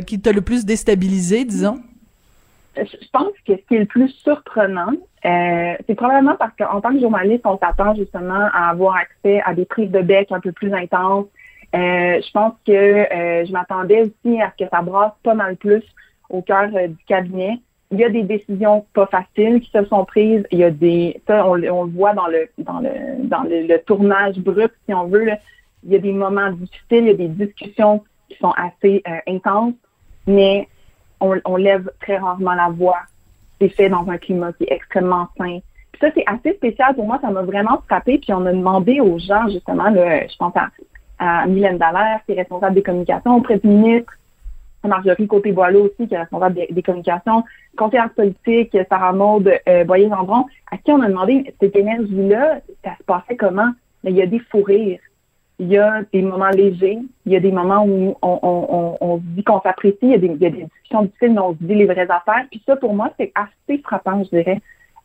[0.06, 1.80] qui t'a le plus déstabilisé, disons?
[2.76, 4.92] Je pense que ce qui est le plus surprenant,
[5.24, 9.54] euh, c'est probablement parce qu'en tant que journaliste, on s'attend justement à avoir accès à
[9.54, 11.26] des prises de bec un peu plus intenses.
[11.74, 15.56] Euh, je pense que euh, je m'attendais aussi à ce que ça brasse pas mal
[15.56, 15.82] plus
[16.30, 17.58] au cœur euh, du cabinet.
[17.90, 20.44] Il y a des décisions pas faciles qui se sont prises.
[20.50, 22.90] Il y a des, ça on, le- on le voit dans le dans le
[23.24, 25.24] dans le, le tournage brut si on veut.
[25.24, 25.38] là.
[25.84, 29.18] Il y a des moments difficiles, il y a des discussions qui sont assez euh,
[29.28, 29.74] intenses,
[30.26, 30.66] mais
[31.20, 32.98] on, lève très rarement la voix.
[33.60, 35.58] C'est fait dans un climat qui est extrêmement sain.
[35.92, 37.18] Puis ça, c'est assez spécial pour moi.
[37.20, 38.18] Ça m'a vraiment frappé.
[38.18, 40.70] Puis on a demandé aux gens, justement, je pense à,
[41.18, 44.12] à Mylène Dallaire, qui est responsable des communications auprès du ministre,
[44.88, 47.44] Marjorie Côté-Boileau aussi, qui est responsable des, des communications,
[47.76, 53.04] conseillère politique, Sarah Maude euh, Boyer-Gendron, à qui on a demandé cette énergie-là, ça se
[53.04, 53.70] passait comment?
[54.02, 55.00] Mais il y a des fous rires.
[55.60, 58.96] Il y a des moments légers, il y a des moments où on, on, on,
[59.00, 61.32] on se dit qu'on s'apprécie, il, y a des- il y a des discussions difficiles,
[61.34, 62.44] mais on se dit les vraies affaires.
[62.50, 64.60] Puis ça, pour moi, c'est assez frappant, je dirais.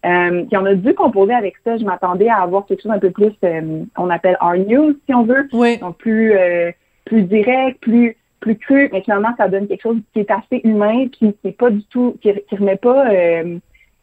[0.05, 1.77] Euh, puis on a dû composer avec ça.
[1.77, 5.13] Je m'attendais à avoir quelque chose un peu plus, euh, on appelle our news, si
[5.13, 5.47] on veut.
[5.77, 6.71] Donc plus euh,
[7.05, 11.09] plus direct, plus plus cru, mais finalement ça donne quelque chose qui est assez humain,
[11.09, 13.57] qui qui est pas du tout, qui, qui remet pas euh,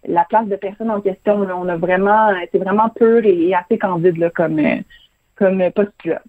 [0.07, 1.41] la place de personne en question.
[1.43, 1.57] là.
[1.57, 4.77] On a vraiment, c'est vraiment pur et, et assez candide là, comme euh,
[5.37, 6.21] comme postulat.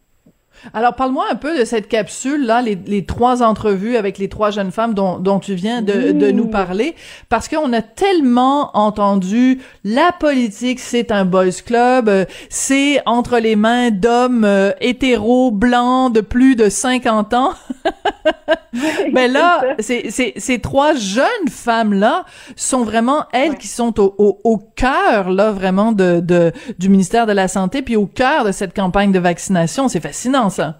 [0.73, 4.71] Alors, parle-moi un peu de cette capsule-là, les, les trois entrevues avec les trois jeunes
[4.71, 6.95] femmes dont, dont tu viens de, de nous parler,
[7.29, 13.55] parce qu'on a tellement entendu la politique, c'est un boys club, euh, c'est entre les
[13.55, 17.51] mains d'hommes euh, hétéros, blancs, de plus de 50 ans.
[19.13, 24.57] Mais là, c'est- ces trois jeunes femmes-là sont vraiment elles qui sont au, au, au
[24.57, 28.75] cœur, là, vraiment, de, de, du ministère de la Santé, puis au cœur de cette
[28.75, 29.87] campagne de vaccination.
[29.87, 30.75] C'est fascinant, ça.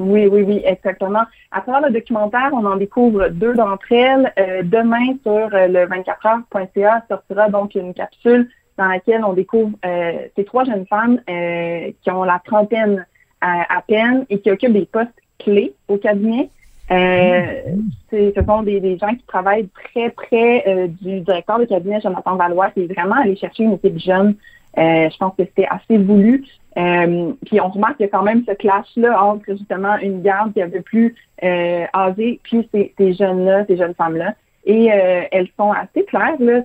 [0.00, 1.24] Oui, oui, oui, exactement.
[1.52, 4.32] À travers le documentaire, on en découvre deux d'entre elles.
[4.38, 8.48] Euh, demain, sur euh, le 24heures.ca, sortira donc une capsule
[8.78, 13.06] dans laquelle on découvre euh, ces trois jeunes femmes qui ont la trentaine
[13.42, 16.48] à, peine et qui occupent des postes clés au cabinet.
[16.90, 22.70] Ce sont des, des gens qui travaillent très près du directeur de cabinet, Jonathan Valois,
[22.70, 24.34] qui est vraiment allé chercher une équipe jeune.
[24.78, 26.44] Euh, je pense que c'était assez voulu.
[26.78, 30.52] Euh, puis on remarque qu'il y a quand même ce clash-là entre justement une garde
[30.52, 34.34] qui est un peu plus euh, âgée, puis ces, ces jeunes-là, ces jeunes femmes-là.
[34.64, 36.60] Et euh, elles sont assez claires, là.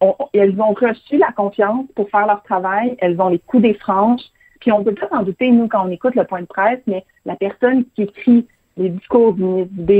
[0.00, 2.96] On- elles ont reçu la confiance pour faire leur travail.
[3.00, 4.22] Elles ont les coups des franges.
[4.60, 7.04] Puis on peut pas s'en douter, nous, quand on écoute le point de presse, mais
[7.24, 8.46] la personne qui écrit
[8.76, 9.90] les discours du ministre B,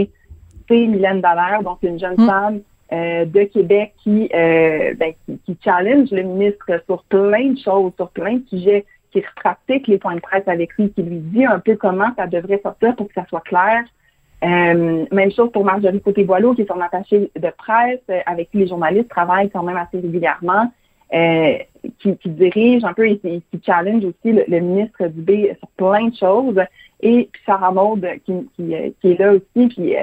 [0.69, 2.61] c'est Mylène Dallaire, donc une jeune femme
[2.93, 7.93] euh, de Québec qui, euh, ben, qui, qui challenge le ministre sur plein de choses,
[7.97, 11.45] sur plein de sujets, qui pratique les points de presse avec lui, qui lui dit
[11.45, 13.85] un peu comment ça devrait sortir pour que ça soit clair.
[14.45, 18.59] Euh, même chose pour Marjorie Côté-Boileau, qui est son attachée de presse, euh, avec qui
[18.59, 20.71] les journalistes travaillent quand même assez régulièrement,
[21.13, 21.59] euh,
[21.99, 26.09] qui, qui dirige un peu et qui, challenge aussi le, le ministre Dubé sur plein
[26.09, 26.61] de choses.
[27.01, 29.95] Et puis Sarah Maud, qui, euh, qui est là aussi, puis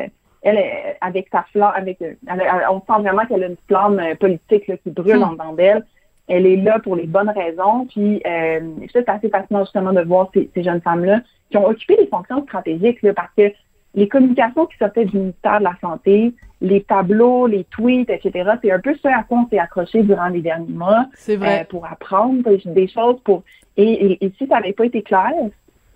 [0.45, 4.15] elle, avec sa flamme, avec, elle- elle- on sent vraiment qu'elle a une flamme euh,
[4.15, 5.83] politique là, qui brûle en dedans d'elle.
[6.27, 7.85] Elle est là pour les bonnes raisons.
[7.87, 8.59] Puis euh,
[8.93, 11.21] c'est assez fascinant justement de voir ces, ces jeunes femmes-là
[11.51, 13.51] qui ont occupé des fonctions stratégiques là, parce que
[13.93, 18.71] les communications qui sortaient du ministère de la Santé, les tableaux, les tweets, etc., c'est
[18.71, 21.61] un peu ce à quoi on s'est accroché durant les derniers mois C'est vrai.
[21.61, 23.19] euh, pour apprendre des, des choses.
[23.23, 23.43] pour
[23.77, 23.83] et,
[24.13, 25.31] et, et si ça n'avait pas été clair,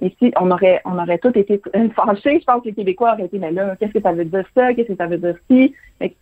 [0.02, 1.62] si on aurait on aurait tous été
[1.96, 4.46] fâchés, je pense que les Québécois auraient été, mais là, qu'est-ce que ça veut dire
[4.56, 4.74] ça?
[4.74, 5.74] Qu'est-ce que ça veut dire ci?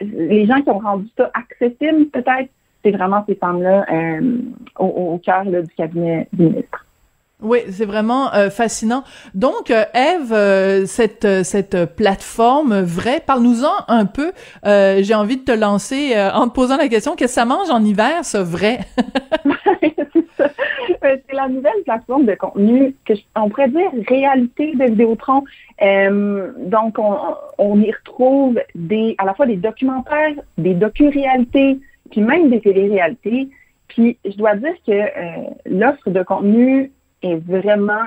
[0.02, 2.50] Les gens qui ont rendu ça accessible, peut-être,
[2.84, 4.38] c'est vraiment ces femmes-là euh,
[4.80, 6.86] au, au cœur là, du cabinet du ministre.
[7.40, 9.04] Oui, c'est vraiment euh, fascinant.
[9.36, 14.32] Donc, euh, Eve, euh, cette euh, cette plateforme vraie, parle-nous-en un peu.
[14.66, 17.46] Euh, J'ai envie de te lancer euh, en te posant la question qu'est-ce que ça
[17.46, 18.80] mange en hiver, ce vrai?
[21.02, 25.44] c'est la nouvelle plateforme de contenu que je- on pourrait dire réalité de Vidéotron.
[25.82, 27.16] Euh, donc, on,
[27.58, 31.80] on y retrouve des, à la fois des documentaires, des docu-réalités,
[32.12, 33.50] puis même des télé-réalités.
[33.88, 38.04] Puis, je dois dire que euh, l'offre de contenu est vraiment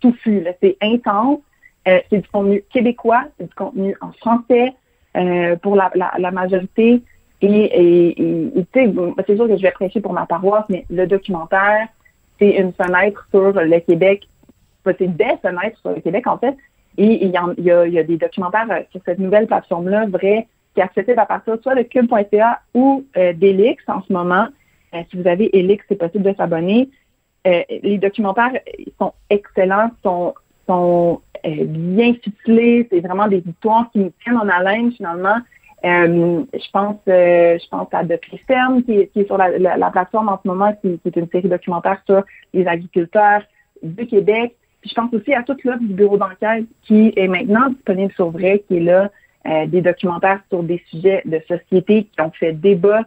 [0.00, 0.44] touffue.
[0.62, 1.40] C'est intense.
[1.88, 4.72] Euh, c'est du contenu québécois, c'est du contenu en français
[5.16, 7.00] euh, pour la, la, la majorité.
[7.42, 11.86] Et, et, et- c'est sûr que je vais prêcher pour ma paroisse, mais le documentaire,
[12.38, 14.28] c'est une fenêtre sur le Québec.
[14.84, 16.56] C'est des fenêtres sur le Québec, en fait.
[16.98, 21.18] Et il y, a, des documentaires euh, sur cette nouvelle plateforme-là, vrai, qui est accessible
[21.18, 24.46] à partir soit de cube.ca ou euh, d'Elix en ce moment.
[24.94, 26.88] Euh, si vous avez Elix, c'est possible de s'abonner.
[27.44, 28.50] Les documentaires
[28.98, 30.34] sont excellents, sont,
[30.66, 32.88] sont bien ficelés.
[32.90, 35.36] C'est vraiment des histoires qui nous tiennent en haleine, finalement.
[35.86, 39.90] Euh, je pense euh, je pense à De Ferme, qui, est- sur la, la- la
[39.90, 43.42] plateforme en ce moment, qui, est une série documentaire sur les agriculteurs
[43.82, 44.56] du Québec.
[44.80, 48.30] Puis je pense aussi à toute l'offre du bureau d'enquête qui est maintenant disponible sur
[48.30, 49.10] Vrai, qui est là,
[49.46, 53.02] euh, des documentaires sur des sujets de société qui ont fait débat,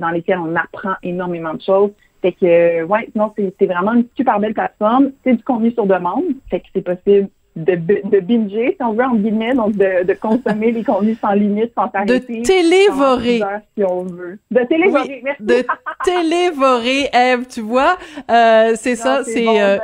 [0.00, 1.90] dans lesquels on apprend énormément de choses.
[2.22, 5.10] Fait que, ouais, non, c'est vraiment une super belle plateforme.
[5.22, 9.54] C'est du contenu sur demande, c'est possible de, de binger, si on veut, en guillemets,
[9.54, 13.42] donc de, de consommer les contenus sans limite, sans De télévorer.
[13.76, 14.38] Si on veut.
[14.50, 15.42] De télévorer, Oui, merci.
[15.42, 15.64] de
[16.04, 17.96] télévorer, Eve, tu vois,
[18.30, 19.78] euh, c'est ça, c'est bon, euh,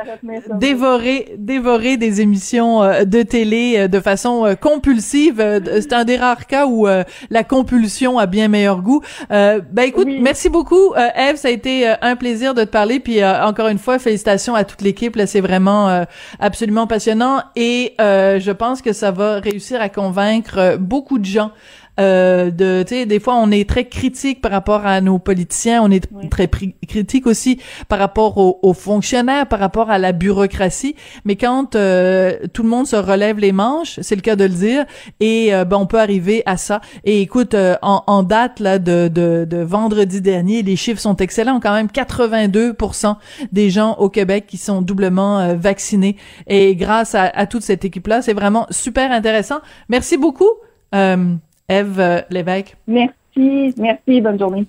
[0.55, 5.41] dévorer, dévorer des émissions euh, de télé euh, de façon euh, compulsive.
[5.81, 9.01] C'est un des rares cas où euh, la compulsion a bien meilleur goût.
[9.31, 12.69] Euh, ben écoute, merci beaucoup, euh, Eve, ça a été euh, un plaisir de te
[12.69, 12.99] parler.
[12.99, 15.15] Puis euh, encore une fois, félicitations à toute l'équipe.
[15.15, 16.03] Là, c'est vraiment euh,
[16.39, 17.60] absolument passionnant et
[17.99, 21.51] euh, je pense que ça va réussir à convaincre euh, beaucoup de gens.
[21.99, 25.83] Euh, de tu sais des fois on est très critique par rapport à nos politiciens
[25.83, 26.49] on est très
[26.87, 30.95] critique aussi par rapport aux, aux fonctionnaires par rapport à la bureaucratie.
[31.25, 34.51] Mais quand euh, tout le monde se relève les manches c'est le cas de le
[34.51, 34.85] dire
[35.19, 36.79] et euh, ben on peut arriver à ça.
[37.03, 41.17] Et écoute euh, en, en date là de, de de vendredi dernier les chiffres sont
[41.17, 43.15] excellents quand même 82%
[43.51, 46.15] des gens au Québec qui sont doublement euh, vaccinés.
[46.47, 49.59] Et grâce à, à toute cette équipe là c'est vraiment super intéressant.
[49.89, 50.49] Merci beaucoup
[50.95, 51.35] euh,
[51.71, 52.75] Eve euh, Lévesque.
[52.85, 54.65] Merci, merci, bonne journée.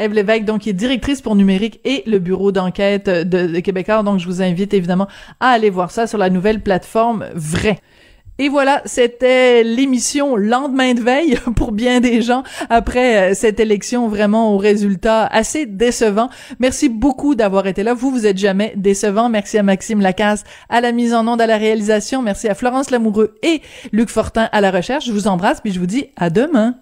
[0.00, 4.02] Eve Lévesque, donc, qui est directrice pour numérique et le bureau d'enquête de, de Québécois.
[4.02, 5.06] Donc, je vous invite évidemment
[5.38, 7.78] à aller voir ça sur la nouvelle plateforme Vrai.
[8.38, 14.08] Et voilà, c'était l'émission lendemain de veille pour bien des gens après euh, cette élection
[14.08, 16.28] vraiment au résultat assez décevant.
[16.58, 17.94] Merci beaucoup d'avoir été là.
[17.94, 19.28] Vous, vous êtes jamais décevant.
[19.28, 22.22] Merci à Maxime Lacasse à la mise en onde, à la réalisation.
[22.22, 23.62] Merci à Florence Lamoureux et
[23.92, 25.06] Luc Fortin à la recherche.
[25.06, 26.74] Je vous embrasse puis je vous dis à demain.